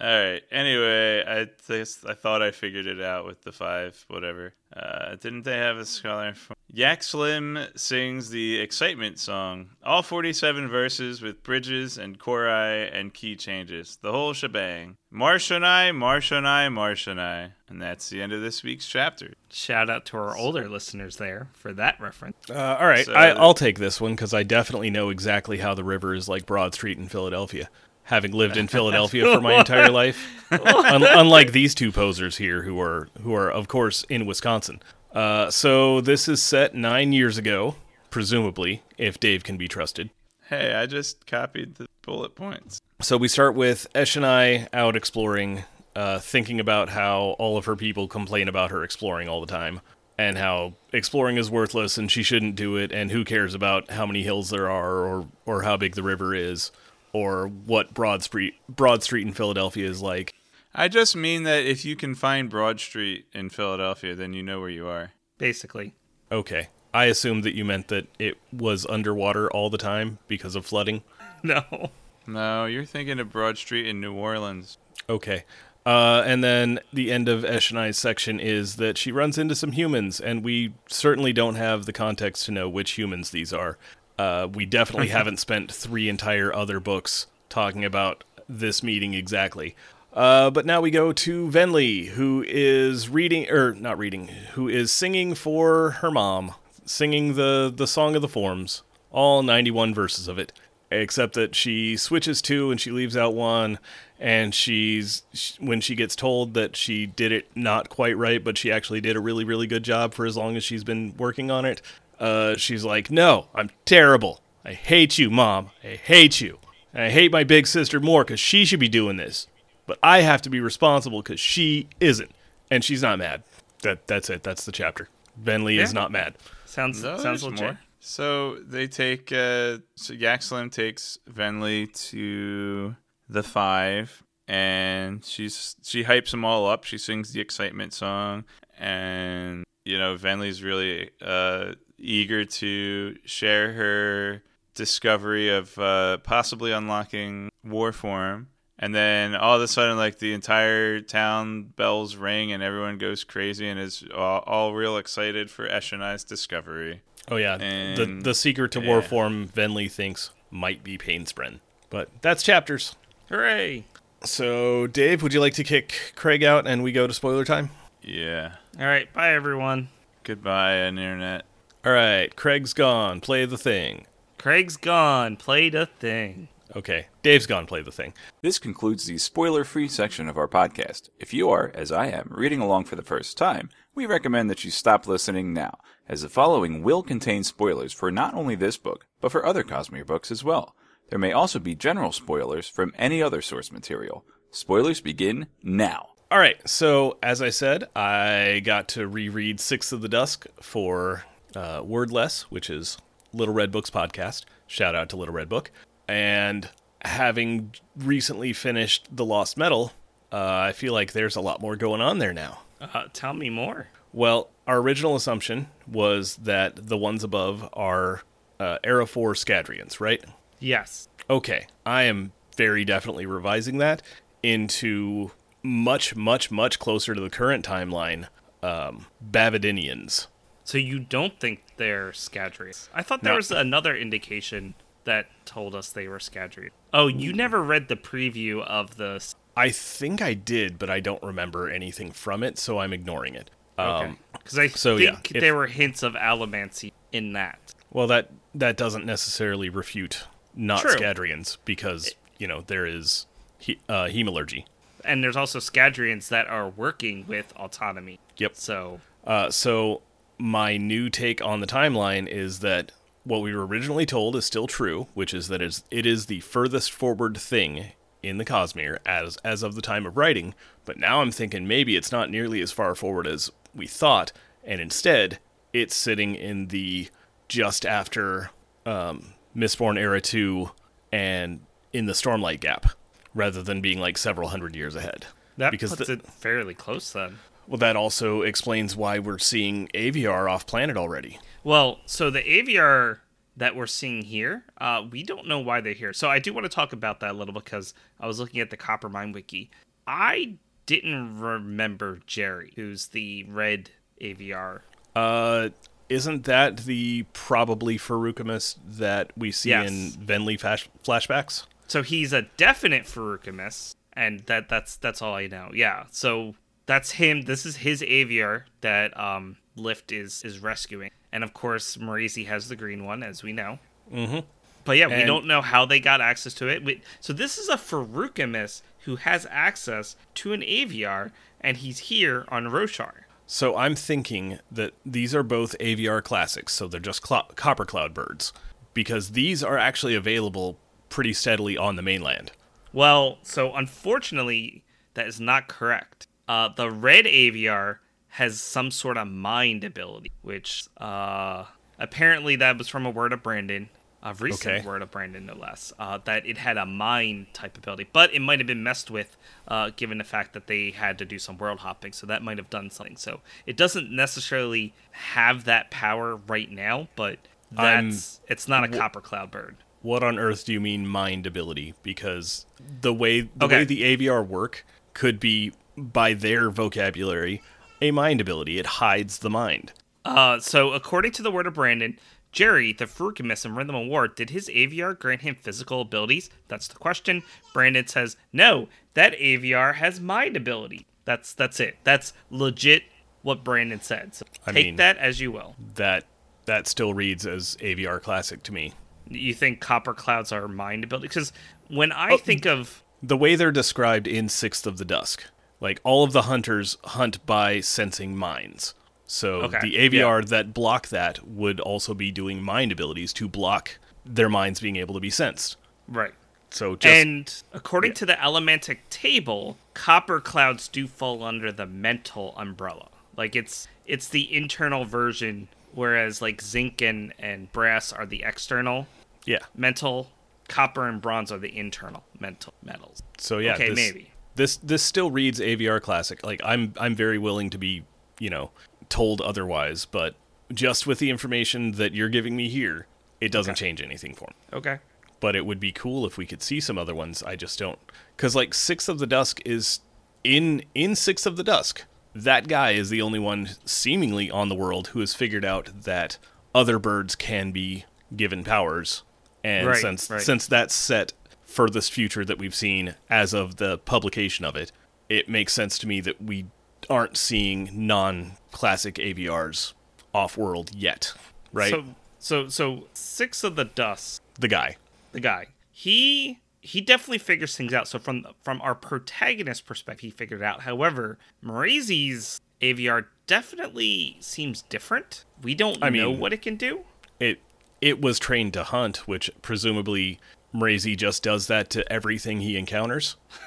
[0.00, 0.42] All right.
[0.50, 4.52] Anyway, I just, I thought I figured it out with the five, whatever.
[4.74, 6.34] Uh, didn't they have a scholar?
[6.34, 6.56] From...
[6.74, 13.98] Jaxlim sings the excitement song, all 47 verses with bridges and chori and key changes,
[14.02, 14.96] the whole shebang.
[15.10, 17.52] Marsh and I, Marshonai, and I, Marsh and I.
[17.68, 19.32] And that's the end of this week's chapter.
[19.50, 22.36] Shout out to our older listeners there for that reference.
[22.50, 25.72] Uh, all right, So- I, I'll take this one because I definitely know exactly how
[25.74, 27.70] the river is like Broad Street in Philadelphia,
[28.06, 30.32] having lived in Philadelphia for my entire life.
[30.50, 34.82] Un- unlike these two posers here, who are who are of course in Wisconsin.
[35.12, 37.76] Uh, so this is set nine years ago,
[38.10, 40.10] presumably, if Dave can be trusted.
[40.48, 42.80] Hey, I just copied the bullet points.
[43.00, 45.64] So we start with Eshonai out exploring,
[45.96, 49.80] uh, thinking about how all of her people complain about her exploring all the time,
[50.16, 54.06] and how exploring is worthless and she shouldn't do it, and who cares about how
[54.06, 56.70] many hills there are or or how big the river is,
[57.16, 60.34] or what Broad Street Broad Street in Philadelphia is like.
[60.74, 64.60] I just mean that if you can find Broad Street in Philadelphia, then you know
[64.60, 65.12] where you are.
[65.38, 65.94] Basically,
[66.30, 70.66] Okay, I assumed that you meant that it was underwater all the time because of
[70.66, 71.02] flooding.
[71.42, 71.90] no.
[72.26, 74.76] No, you're thinking of Broad Street in New Orleans.
[75.08, 75.44] Okay.
[75.86, 80.18] Uh, and then the end of Eshonai's section is that she runs into some humans,
[80.20, 83.78] and we certainly don't have the context to know which humans these are.
[84.18, 89.74] Uh, we definitely haven't spent three entire other books talking about this meeting exactly.
[90.12, 94.90] Uh, but now we go to Venley, who is reading, or not reading, who is
[94.90, 96.54] singing for her mom,
[96.86, 100.52] singing the, the Song of the Forms, all 91 verses of it
[100.90, 103.78] except that she switches two and she leaves out one
[104.20, 105.22] and she's
[105.58, 109.16] when she gets told that she did it not quite right but she actually did
[109.16, 111.82] a really really good job for as long as she's been working on it
[112.20, 116.58] uh, she's like no i'm terrible i hate you mom i hate you
[116.94, 119.46] and i hate my big sister more because she should be doing this
[119.86, 122.30] but i have to be responsible because she isn't
[122.70, 123.42] and she's not mad
[123.82, 124.42] That that's it.
[124.42, 125.08] That's the chapter.
[125.40, 126.00] Venli is Yeah.
[126.00, 126.34] not mad.
[126.64, 127.60] Sounds No, sounds there's legit.
[127.60, 127.78] more.
[128.00, 132.96] So they take uh so Jaxlim takes Venli to
[133.28, 136.84] the five and she's she hypes them all up.
[136.84, 138.44] She sings the excitement song
[138.78, 144.42] and you know, Venli's really uh eager to share her
[144.74, 148.46] discovery of uh possibly unlocking Warform.
[148.78, 153.24] And then all of a sudden, like the entire town bells ring and everyone goes
[153.24, 157.00] crazy and is all, all real excited for Eshonai's discovery.
[157.30, 157.64] Oh yeah, the
[158.02, 158.86] And- the secret to yeah.
[158.88, 161.60] Warform Venli thinks might be Painspren.
[161.88, 162.96] But that's chapters.
[163.30, 163.86] Hooray!
[164.24, 167.70] So Dave, would you like to kick Craig out and we go to spoiler time?
[168.02, 168.56] Yeah.
[168.78, 169.88] All right, bye everyone.
[170.22, 171.46] Goodbye, internet.
[171.86, 173.20] All right, Craig's gone.
[173.20, 174.06] Play the thing.
[174.38, 175.36] Craig's gone.
[175.36, 176.48] Play the thing.
[176.74, 177.64] Okay, Dave's gone.
[177.64, 178.12] Play the thing.
[178.42, 181.10] This concludes the spoiler free section of our podcast.
[181.20, 184.64] If you are, as I am, reading along for the first time, we recommend that
[184.64, 185.78] you stop listening now,
[186.08, 190.04] as the following will contain spoilers for not only this book, but for other Cosmere
[190.04, 190.74] books as well.
[191.10, 194.24] There may also be general spoilers from any other source material.
[194.50, 196.08] Spoilers begin now.
[196.32, 201.22] All right, so as I said, I got to reread Sixth of the Dusk for
[201.56, 202.98] uh, Wordless, which is
[203.32, 204.44] Little Red Book's podcast.
[204.66, 205.70] Shout out to Little Red Book.
[206.06, 206.68] And
[207.02, 209.92] having recently finished The Lost Metal,
[210.30, 212.60] uh, I feel like there's a lot more going on there now.
[212.80, 213.88] Uh, tell me more.
[214.12, 218.22] Well, our original assumption was that the ones above are
[218.60, 220.22] uh, Era 4 Scadrians, right?
[220.58, 221.08] Yes.
[221.28, 224.02] Okay, I am very definitely revising that
[224.42, 225.30] into
[225.62, 228.28] much, much, much closer to the current timeline.
[228.62, 230.26] Um, Bavidinians.
[230.66, 232.88] So you don't think they're Scadrians?
[232.92, 233.36] I thought there No.
[233.36, 236.72] was another indication that told us they were Scadrians.
[236.92, 239.24] Oh, you never read the preview of the.
[239.56, 243.48] I think I did, but I don't remember anything from it, so I'm ignoring it.
[243.78, 244.06] Okay.
[244.06, 247.60] Um, Because I so, think yeah, if- there were hints of Allomancy in that.
[247.92, 250.96] well, that that doesn't necessarily refute not True.
[250.96, 253.26] Scadrians because you know there is
[253.58, 254.64] he, uh, hemalurgy.
[255.04, 258.18] And there's also Scadrians that are working with autonomy.
[258.38, 258.56] Yep.
[258.56, 260.02] So Uh, so
[260.38, 262.92] my new take on the timeline is that
[263.24, 265.82] what we were originally told is still true, which is that it's,
[266.26, 267.86] the furthest forward thing
[268.22, 270.54] in the Cosmere as as of the time of writing.
[270.84, 274.32] But now I'm thinking maybe it's not nearly as far forward as we thought,
[274.64, 275.38] and instead
[275.72, 277.08] it's sitting in the
[277.48, 278.50] just after
[278.84, 280.70] um, Mistborn Era Two
[281.12, 281.60] and
[281.92, 282.86] in the Stormlight Gap,
[283.34, 285.26] rather than being like several hundred years ahead.
[285.56, 287.38] that Because puts the- it fairly close then.
[287.68, 291.38] Well, that also explains why we're seeing Aviar off planet already.
[291.64, 293.18] Well, so the Aviar
[293.56, 296.12] that we're seeing here, uh, we don't know why they're here.
[296.12, 298.70] So I do want to talk about that a little because I was looking at
[298.70, 299.70] the Coppermind wiki.
[300.06, 303.90] I didn't remember Jerry, who's the red
[304.20, 304.80] Aviar.
[305.16, 305.70] Uh,
[306.08, 309.88] isn't that the probably Feruchemist that we see Yes.
[309.90, 311.66] in Venli flash- flashbacks?
[311.88, 315.70] So he's a definite Feruchemist, and that that's that's all I know.
[315.74, 316.04] Yeah.
[316.10, 316.54] So
[316.86, 317.42] that's him.
[317.42, 322.68] This is his Aviar that um, Lift is is rescuing, and of course Mraize has
[322.68, 323.78] the green one, as we know.
[324.12, 324.40] Mm-hmm.
[324.84, 326.84] But yeah, we don't know how they got access to it.
[326.84, 332.44] We, so this is a Feruchemist who has access to an Aviar, and he's here
[332.48, 333.24] on Roshar.
[333.48, 338.14] So I'm thinking that these are both Aviar classics, so they're just cl- Copper Cloud
[338.14, 338.52] birds,
[338.94, 340.78] because these are actually available
[341.08, 342.52] pretty steadily on the mainland.
[342.92, 344.84] Well, so unfortunately,
[345.14, 346.28] that is not correct.
[346.48, 351.64] Uh, the red Aviar has some sort of mind ability, which uh,
[351.98, 353.88] apparently that was from a word of Brandon,
[354.22, 354.86] a recent Okay.
[354.86, 355.92] word of Brandon, no less.
[355.98, 359.36] Uh, that it had a mind type ability, but it might have been messed with,
[359.68, 362.12] uh, given the fact that they had to do some world hopping.
[362.12, 363.16] So that might have done something.
[363.16, 367.38] So it doesn't necessarily have that power right now, but
[367.76, 369.76] I'm- that's it's not a copper cloud bird.
[370.02, 371.94] What on earth do you mean mind ability?
[372.04, 372.66] Because
[373.00, 373.78] the way the Okay.
[373.78, 374.84] way the Aviar work
[375.14, 377.62] could be by their vocabulary
[378.02, 378.78] a mind ability.
[378.78, 379.92] It hides the mind.
[380.24, 382.18] Uh, so according to the word of Brandon,
[382.52, 386.50] Jerry, the Feruchemist in Rhythm of War, did his Aviar grant him physical abilities?
[386.68, 387.42] That's the question.
[387.72, 391.06] Brandon says, no, that Aviar has mind ability.
[391.24, 391.96] That's that's it.
[392.04, 393.02] That's legit
[393.42, 394.34] what Brandon said.
[394.34, 395.74] So I take mean- that as you will.
[395.94, 396.24] That
[396.66, 398.92] that still reads as Aviar classic to me.
[399.28, 401.28] You think copper clouds are mind ability?
[401.28, 401.52] Because
[401.88, 405.44] when I Oh, think of the way they're described in Sixth of the Dusk,
[405.80, 408.94] like all of the hunters hunt by sensing minds.
[409.26, 413.98] So Okay, the Aviar that block that would also be doing mind abilities to block
[414.24, 415.76] their minds being able to be sensed.
[416.08, 416.32] right,
[416.70, 422.54] So just and according to the Allomantic table, copper clouds do fall under the mental
[422.56, 423.08] umbrella.
[423.36, 429.06] Like it's it's the internal version, whereas like zinc and and brass are the external
[429.44, 429.58] Yeah.
[429.76, 430.30] mental.
[430.68, 433.22] Copper and bronze are the internal mental metals.
[433.38, 434.30] So yeah, Okay, this, maybe.
[434.56, 436.44] This this still reads Aviar classic.
[436.44, 438.04] Like I'm I'm very willing to be
[438.40, 438.70] you know
[439.08, 440.34] told otherwise, but
[440.74, 443.06] just with the information that you're giving me here,
[443.40, 443.86] it doesn't Okay.
[443.86, 444.54] change anything for me.
[444.78, 444.98] Okay.
[445.38, 447.42] But it would be cool if we could see some other ones.
[447.42, 447.98] I just don't
[448.36, 450.00] because like Sixth of the Dusk is
[450.42, 452.04] in in Sixth of the Dusk.
[452.34, 456.38] That guy is the only one seemingly on the world who has figured out that
[456.74, 458.04] other birds can be
[458.34, 459.22] given powers.
[459.64, 460.40] And Right, since right.
[460.40, 461.32] since that's set
[461.76, 464.90] furthest future that we've seen as of the publication of it,
[465.28, 466.64] it makes sense to me that we
[467.10, 469.92] aren't seeing non-classic Aviars
[470.34, 471.34] off-world yet,
[471.72, 471.90] right?
[471.90, 472.04] So
[472.38, 474.40] so so six of the dust.
[474.58, 474.96] the guy.
[475.32, 480.30] the guy he he definitely figures things out so from from our protagonist perspective he
[480.30, 486.52] figured it out however Mraize's Aviar definitely seems different we don't I know mean- what
[486.52, 487.00] it can do
[487.40, 487.60] It
[488.02, 490.38] it was trained to hunt, which presumably
[490.74, 493.36] Mraize just does that to everything he encounters.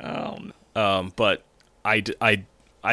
[0.00, 1.42] um Um, but
[1.84, 2.00] I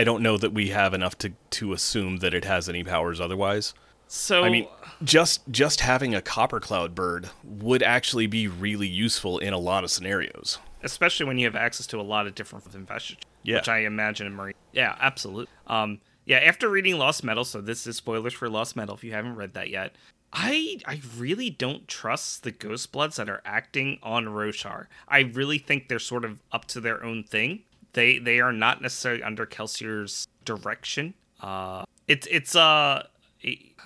[0.04, 3.74] don't know that we have enough to, to assume that it has any powers otherwise.
[4.08, 4.68] so I mean,
[5.04, 9.84] just just having a copper cloud bird would actually be really useful in a lot
[9.84, 10.58] of scenarios.
[10.84, 13.58] especially when you have access to a lot of different investitures Yeah.
[13.58, 17.86] which i imagine in marine yeah absolutely um yeah after reading lost metal so this
[17.88, 19.96] is spoilers for lost metal if you haven't read that yet
[20.32, 24.88] I I really don't trust the Ghost Bloods that are acting on Roshar.
[25.08, 27.64] I really think they're sort of up to their own thing.
[27.94, 31.16] They they are not necessarily under Kelsier's direction.
[31.42, 33.08] Uh, it's it's uh,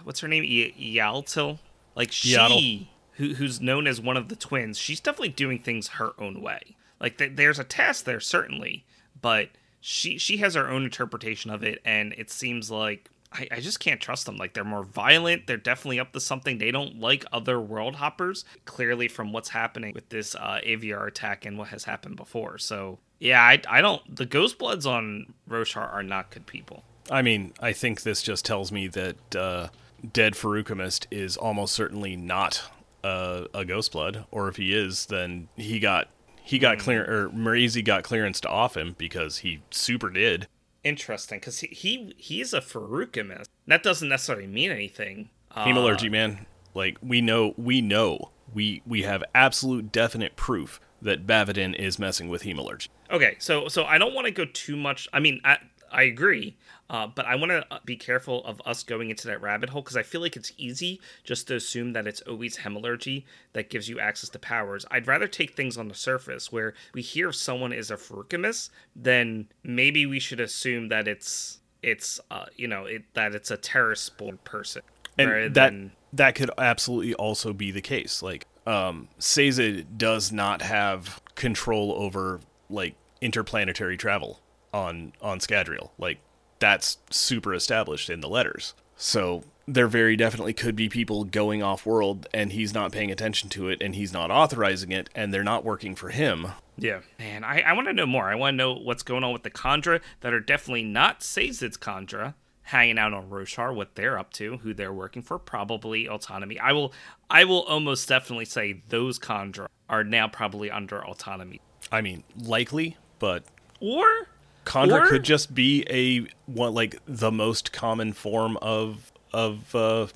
[0.03, 0.43] what's her name?
[0.43, 1.59] Iyatil.
[1.95, 2.87] Like she, Yaddle.
[3.13, 4.77] who, who's known as one of the twins.
[4.77, 6.75] She's definitely doing things her own way.
[6.99, 8.85] Like th- there's a task there certainly,
[9.21, 13.59] but she she has her own interpretation of it, and it seems like I, I
[13.59, 14.37] just can't trust them.
[14.37, 15.47] Like they're more violent.
[15.47, 16.57] They're definitely up to something.
[16.57, 18.45] They don't like other world hoppers.
[18.65, 22.57] Clearly, from what's happening with this uh, Aviar attack and what has happened before.
[22.57, 24.15] So yeah, I, I don't.
[24.15, 26.83] The Ghost Bloods on Roshar are not good people.
[27.11, 29.67] I mean, I think this just tells me that uh,
[30.11, 32.63] Dead Feruchemist is almost certainly not
[33.03, 36.09] a, a ghost blood, or if he is, then he got
[36.43, 40.47] he got clear or Mraize got clearance to off him because he super did.
[40.83, 43.45] Interesting, because he, he he's a Feruchemist.
[43.67, 45.29] That doesn't necessarily mean anything.
[45.51, 45.63] Uh,
[46.09, 46.45] man.
[46.73, 52.29] Like we know, we know, we we have absolute definite proof that Bavadin is messing
[52.29, 52.87] with Hemalurgy.
[53.11, 55.07] Okay, so so I don't want to go too much.
[55.13, 55.57] I mean, I
[55.91, 56.57] I agree,
[56.89, 59.97] uh, but I want to be careful of us going into that rabbit hole because
[59.97, 63.23] I feel like it's easy just to assume that it's always hemalurgy
[63.53, 64.85] that gives you access to powers.
[64.91, 69.47] I'd rather take things on the surface where we hear someone is a Feruchemist, then
[69.63, 74.17] maybe we should assume that it's it's uh you know it that it's a terrorist
[74.17, 74.81] born person
[75.17, 78.21] and that than that could absolutely also be the case.
[78.21, 84.39] Like, um, Sazed does not have control over like interplanetary travel
[84.73, 85.89] on on Scadrial.
[85.97, 86.19] Like,
[86.59, 88.73] that's super established in the letters.
[88.95, 93.49] So there very definitely could be people going off world, and he's not paying attention
[93.51, 96.47] to it, and he's not authorizing it, and they're not working for him.
[96.77, 96.99] Yeah.
[97.19, 98.29] Man, I, I want to know more.
[98.29, 101.77] I want to know what's going on with the Kandra that are definitely not Sazed's
[101.77, 102.33] Kandra
[102.63, 106.57] hanging out on Roshar, what they're up to, who they're working for, probably autonomy.
[106.59, 106.93] I will
[107.29, 111.61] I will almost definitely say those Kandra are now probably under autonomy.
[111.91, 113.43] I mean, likely, but
[113.79, 114.27] Or
[114.65, 120.07] Kandra Or- could just be a one like the most common form of of uh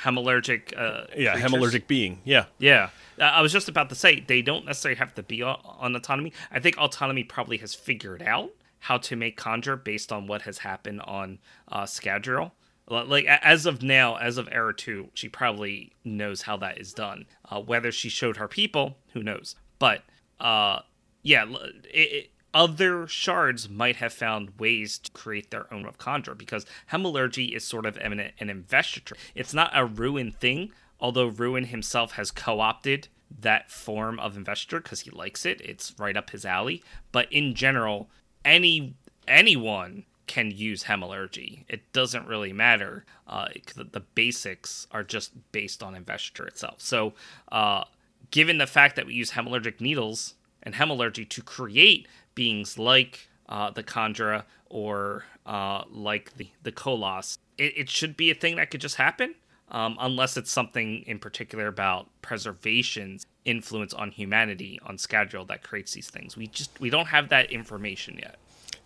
[0.00, 1.50] hemalurgic uh yeah creatures.
[1.52, 2.20] hemalurgic being.
[2.24, 2.46] Yeah.
[2.58, 2.90] Yeah.
[3.18, 6.32] I was just about to say they don't necessarily have to be on autonomy.
[6.50, 8.50] I think autonomy probably has figured out
[8.80, 11.38] how to make kandra based on what has happened on
[11.68, 12.52] uh, Scadrial.
[12.88, 17.24] Like as of now, as of Era Two, she probably knows how that is done.
[17.50, 19.56] Uh, whether she showed her people, who knows?
[19.80, 20.02] But
[20.38, 20.80] uh,
[21.22, 26.36] yeah, it, it, other shards might have found ways to create their own of kandra
[26.36, 29.14] because hemalurgy is sort of an, an investiture.
[29.34, 33.08] It's not a ruin thing, although Ruin himself has co-opted
[33.40, 35.60] that form of investiture because he likes it.
[35.60, 36.82] It's right up his alley.
[37.12, 38.08] But in general,
[38.42, 38.94] any
[39.28, 41.64] anyone can use hemalurgy.
[41.68, 43.04] It doesn't really matter.
[43.28, 46.80] Uh, the, the basics are just based on investiture itself.
[46.80, 47.12] So,
[47.52, 47.84] uh,
[48.30, 53.72] given the fact that we use hemalurgic needles and hemalurgy to create beings like uh,
[53.72, 58.70] the Kandra or uh, like the the Koloss, it, it should be a thing that
[58.70, 59.34] could just happen.
[59.68, 65.92] Um, unless it's something in particular about preservation's influence on humanity on Scadrial that creates
[65.92, 66.36] these things.
[66.36, 68.36] We just we don't have that information yet.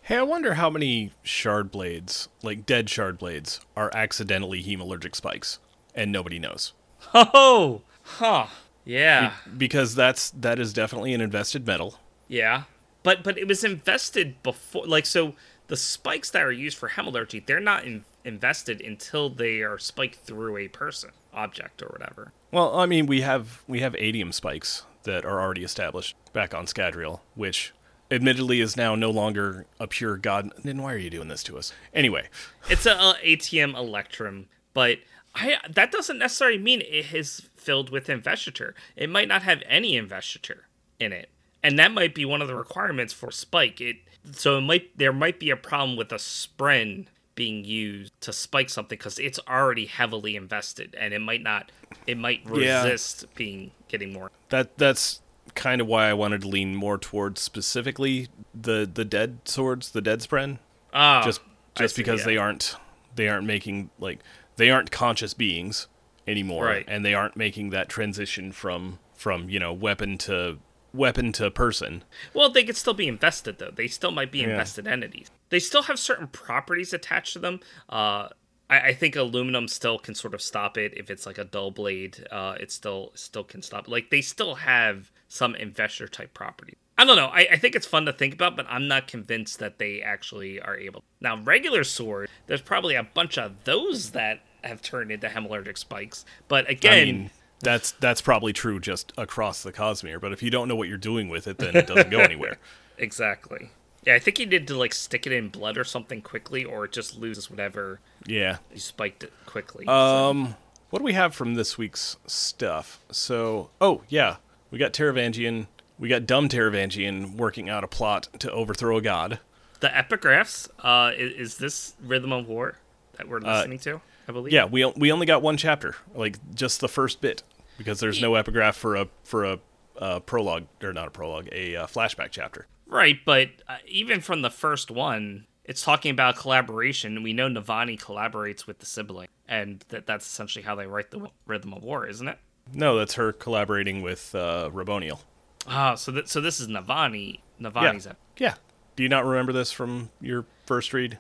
[0.03, 5.59] Hey, I wonder how many shard blades, like dead shard blades, are accidentally hemalurgic spikes,
[5.95, 6.73] and nobody knows.
[7.15, 8.47] Oh, huh.
[8.87, 11.99] Yeah, Because that's that is definitely an invested metal.
[12.29, 12.63] yeah.
[13.03, 14.87] But but it was invested before.
[14.87, 15.35] Like so,
[15.69, 20.17] the spikes that are used for hemalurgy, they're not in, invested until they are spiked
[20.17, 22.33] through a person, object, or whatever.
[22.51, 26.67] Well, I mean, we have we have atium spikes that are already established back on
[26.67, 27.73] Scadrial, which
[28.11, 30.51] admittedly is now no longer a pure god.
[30.63, 31.73] Then why are you doing this to us?
[31.95, 32.29] Anyway,
[32.69, 34.99] It's a, a atium Electrum, but
[35.35, 38.75] I that doesn't necessarily mean it is filled with investiture.
[38.97, 40.67] It might not have any investiture
[40.99, 41.31] in it,
[41.63, 43.81] and that might be one of the requirements for Spike.
[43.81, 43.97] It
[44.33, 48.69] so it might there might be a problem with a spren being used to spike
[48.69, 51.73] something because it's already heavily invested, and it might not.
[52.07, 52.83] It might Yeah.
[52.85, 54.31] resist being getting more.
[54.51, 55.23] that that's
[55.55, 60.01] kind of why I wanted to lean more towards specifically the the dead swords, the
[60.03, 60.59] dead spren,
[60.93, 61.41] Ah, just
[61.77, 62.27] just see, because yeah.
[62.27, 62.77] they aren't
[63.17, 64.21] they aren't making like
[64.57, 65.89] they aren't conscious beings
[66.27, 66.85] anymore, Right.
[66.87, 70.59] and they aren't making that transition from from you know weapon to
[70.93, 72.03] weapon to person.
[72.35, 73.71] Well, they could still be invested though.
[73.75, 74.49] They still might be Yeah.
[74.51, 75.31] invested entities.
[75.51, 77.61] They still have certain properties attached to them.
[77.89, 78.29] Uh,
[78.69, 81.71] I, I think aluminum still can sort of stop it if it's like a dull
[81.71, 82.27] blade.
[82.31, 83.89] Uh, it still still can stop.
[83.89, 86.75] Like they still have some investor type property.
[86.99, 87.29] I don't know.
[87.29, 90.61] I, I think it's fun to think about, but I'm not convinced that they actually
[90.61, 91.03] are able.
[91.21, 96.27] Now, regular sword, there's probably a bunch of those that have turned into hemalurgic spikes.
[96.47, 97.31] But again, I mean,
[97.61, 100.21] that's that's probably true just across the Cosmere.
[100.21, 102.59] But if you don't know what you're doing with it, then it doesn't go anywhere.
[102.99, 103.71] exactly.
[104.07, 106.87] Yeah, I think you need to like stick it in blood or something quickly, or
[106.87, 108.59] it just loses whatever Yeah.
[108.73, 109.87] you spiked it quickly.
[109.87, 110.57] Um,
[110.89, 112.99] what do we have from this week's stuff?
[113.11, 114.37] So, oh yeah,
[114.71, 115.67] we got Taravangian.
[115.99, 119.39] We got dumb Taravangian working out a plot to overthrow a god.
[119.81, 120.69] the epigraphs.
[120.79, 122.79] Uh, is, is this Rhythm of War
[123.19, 124.01] that we're listening to?
[124.31, 124.53] I believe.
[124.53, 127.43] Yeah, we we only got one chapter, like just the first bit,
[127.79, 129.59] because there's no epigraph for a for a
[129.99, 132.67] uh, prologue or not a prologue, a uh, flashback chapter.
[132.87, 137.25] Right, but uh, even from the first one, it's talking about collaboration.
[137.25, 141.29] We know Navani collaborates with the sibling, and that that's essentially how they write the
[141.47, 142.39] Rhythm of War, isn't it?
[142.73, 145.19] No, that's her collaborating with uh, Raboniel.
[145.67, 147.41] Ah, so that so this is Navani.
[147.61, 148.55] Navani's ep- Yeah.
[148.95, 151.19] Do you not remember this from your first read?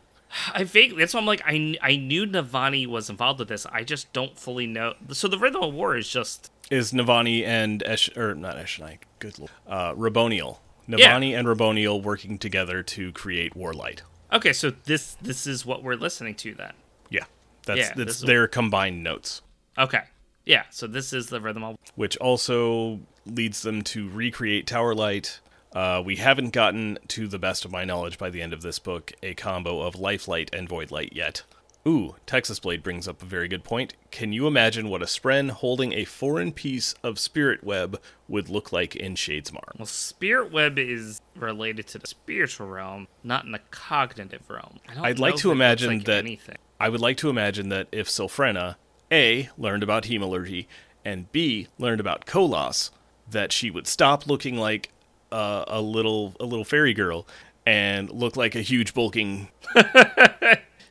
[0.54, 0.98] I vaguely.
[0.98, 3.66] That's why I'm like, I, I knew Navani was involved with this.
[3.66, 4.94] I just don't fully know.
[5.12, 9.38] So the Rhythm of War is just Is Navani and Esh or not Eshonai, good
[9.38, 10.58] lord, uh, Raboniel.
[10.88, 14.00] Navani and Raboniel working together to create Warlight.
[14.32, 14.52] okay.
[14.52, 16.72] So this this is what we're listening to then.
[17.10, 17.24] Yeah,
[17.64, 19.42] that's Yeah, that's their combined notes,
[19.78, 20.02] Okay.
[20.44, 20.64] Yeah.
[20.70, 25.40] So this is the Rhythm of which also leads them to recreate Tower Light.
[25.72, 28.78] Uh, we haven't gotten, to the best of my knowledge, by the end of this
[28.78, 31.42] book, a combo of Life Light and Void Light yet.
[31.88, 33.94] Ooh, Texas Blade brings up a very good point.
[34.10, 37.98] Can you imagine what a Spren holding a foreign piece of Spirit Web
[38.28, 39.78] would look like in Shadesmar?
[39.78, 44.80] Well, Spirit Web is related to the spiritual realm, not in the cognitive realm.
[44.88, 46.58] I I'd like to if it looks imagine like that- anything.
[46.78, 48.76] I would like to imagine that if Sylphrena,
[49.12, 50.66] A, learned about hemalurgy,
[51.04, 52.90] and B, learned about Koloss,
[53.30, 54.90] that she would stop looking like
[55.32, 57.26] uh, a little a little fairy girl
[57.66, 59.48] and look like a huge bulking.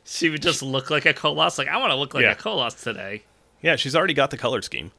[0.02, 1.56] She would just look like a Koloss.
[1.56, 2.32] Like I want to look like Yeah.
[2.32, 3.22] a Koloss today.
[3.62, 4.90] Yeah, she's already got the color scheme.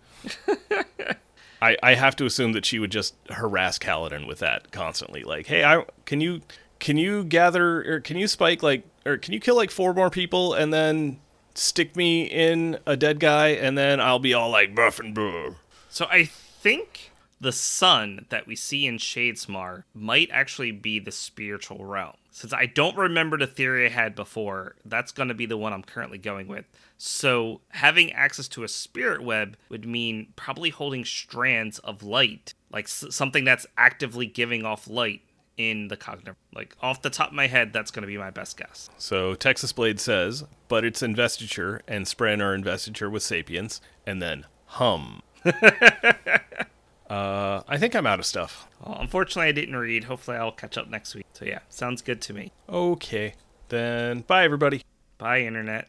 [1.62, 5.24] I, I have to assume that she would just harass Kaladin with that constantly.
[5.24, 6.42] Like, hey, I can you
[6.80, 10.10] can you gather or can you spike like or can you kill like four more
[10.10, 11.20] people and then
[11.56, 15.56] stick me in a dead guy and then I'll be all like buff and brr.
[15.90, 17.11] So I think
[17.42, 22.14] the sun that we see in Shadesmar might actually be the spiritual realm.
[22.30, 25.74] Since I don't remember the theory I had before, that's going to be the one
[25.74, 26.66] I'm currently going with.
[26.98, 32.86] So having access to a spirit web would mean probably holding strands of light, like
[32.86, 35.22] s- something that's actively giving off light
[35.58, 36.36] in the cognitive.
[36.54, 38.90] Like off the top of my head, that's going to be my best guess.
[38.98, 44.46] So Texas Blade says, but it's investiture and Spren are investiture with sapiens, and then
[44.68, 45.22] hum.
[47.12, 48.70] uh, I think I'm out of stuff.
[48.86, 50.06] Well, unfortunately, I didn't read.
[50.06, 51.26] Hopefully, I'll catch up next week.
[51.34, 52.54] So yeah, sounds good to me.
[52.70, 53.34] Okay,
[53.68, 54.82] then bye everybody.
[55.18, 55.88] Bye, internet.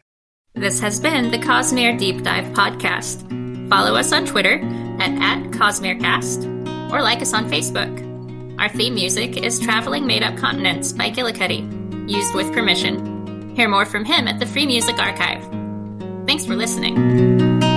[0.53, 3.69] This has been the Cosmere Deep Dive Podcast.
[3.69, 4.59] Follow us on Twitter
[4.99, 8.59] at, at CosmereCast or like us on Facebook.
[8.59, 13.55] Our theme music is Traveling Made Up Continents by Gillicuddy, used with permission.
[13.55, 15.41] Hear more from him at the Free Music Archive.
[16.27, 17.72] Thanks for listening.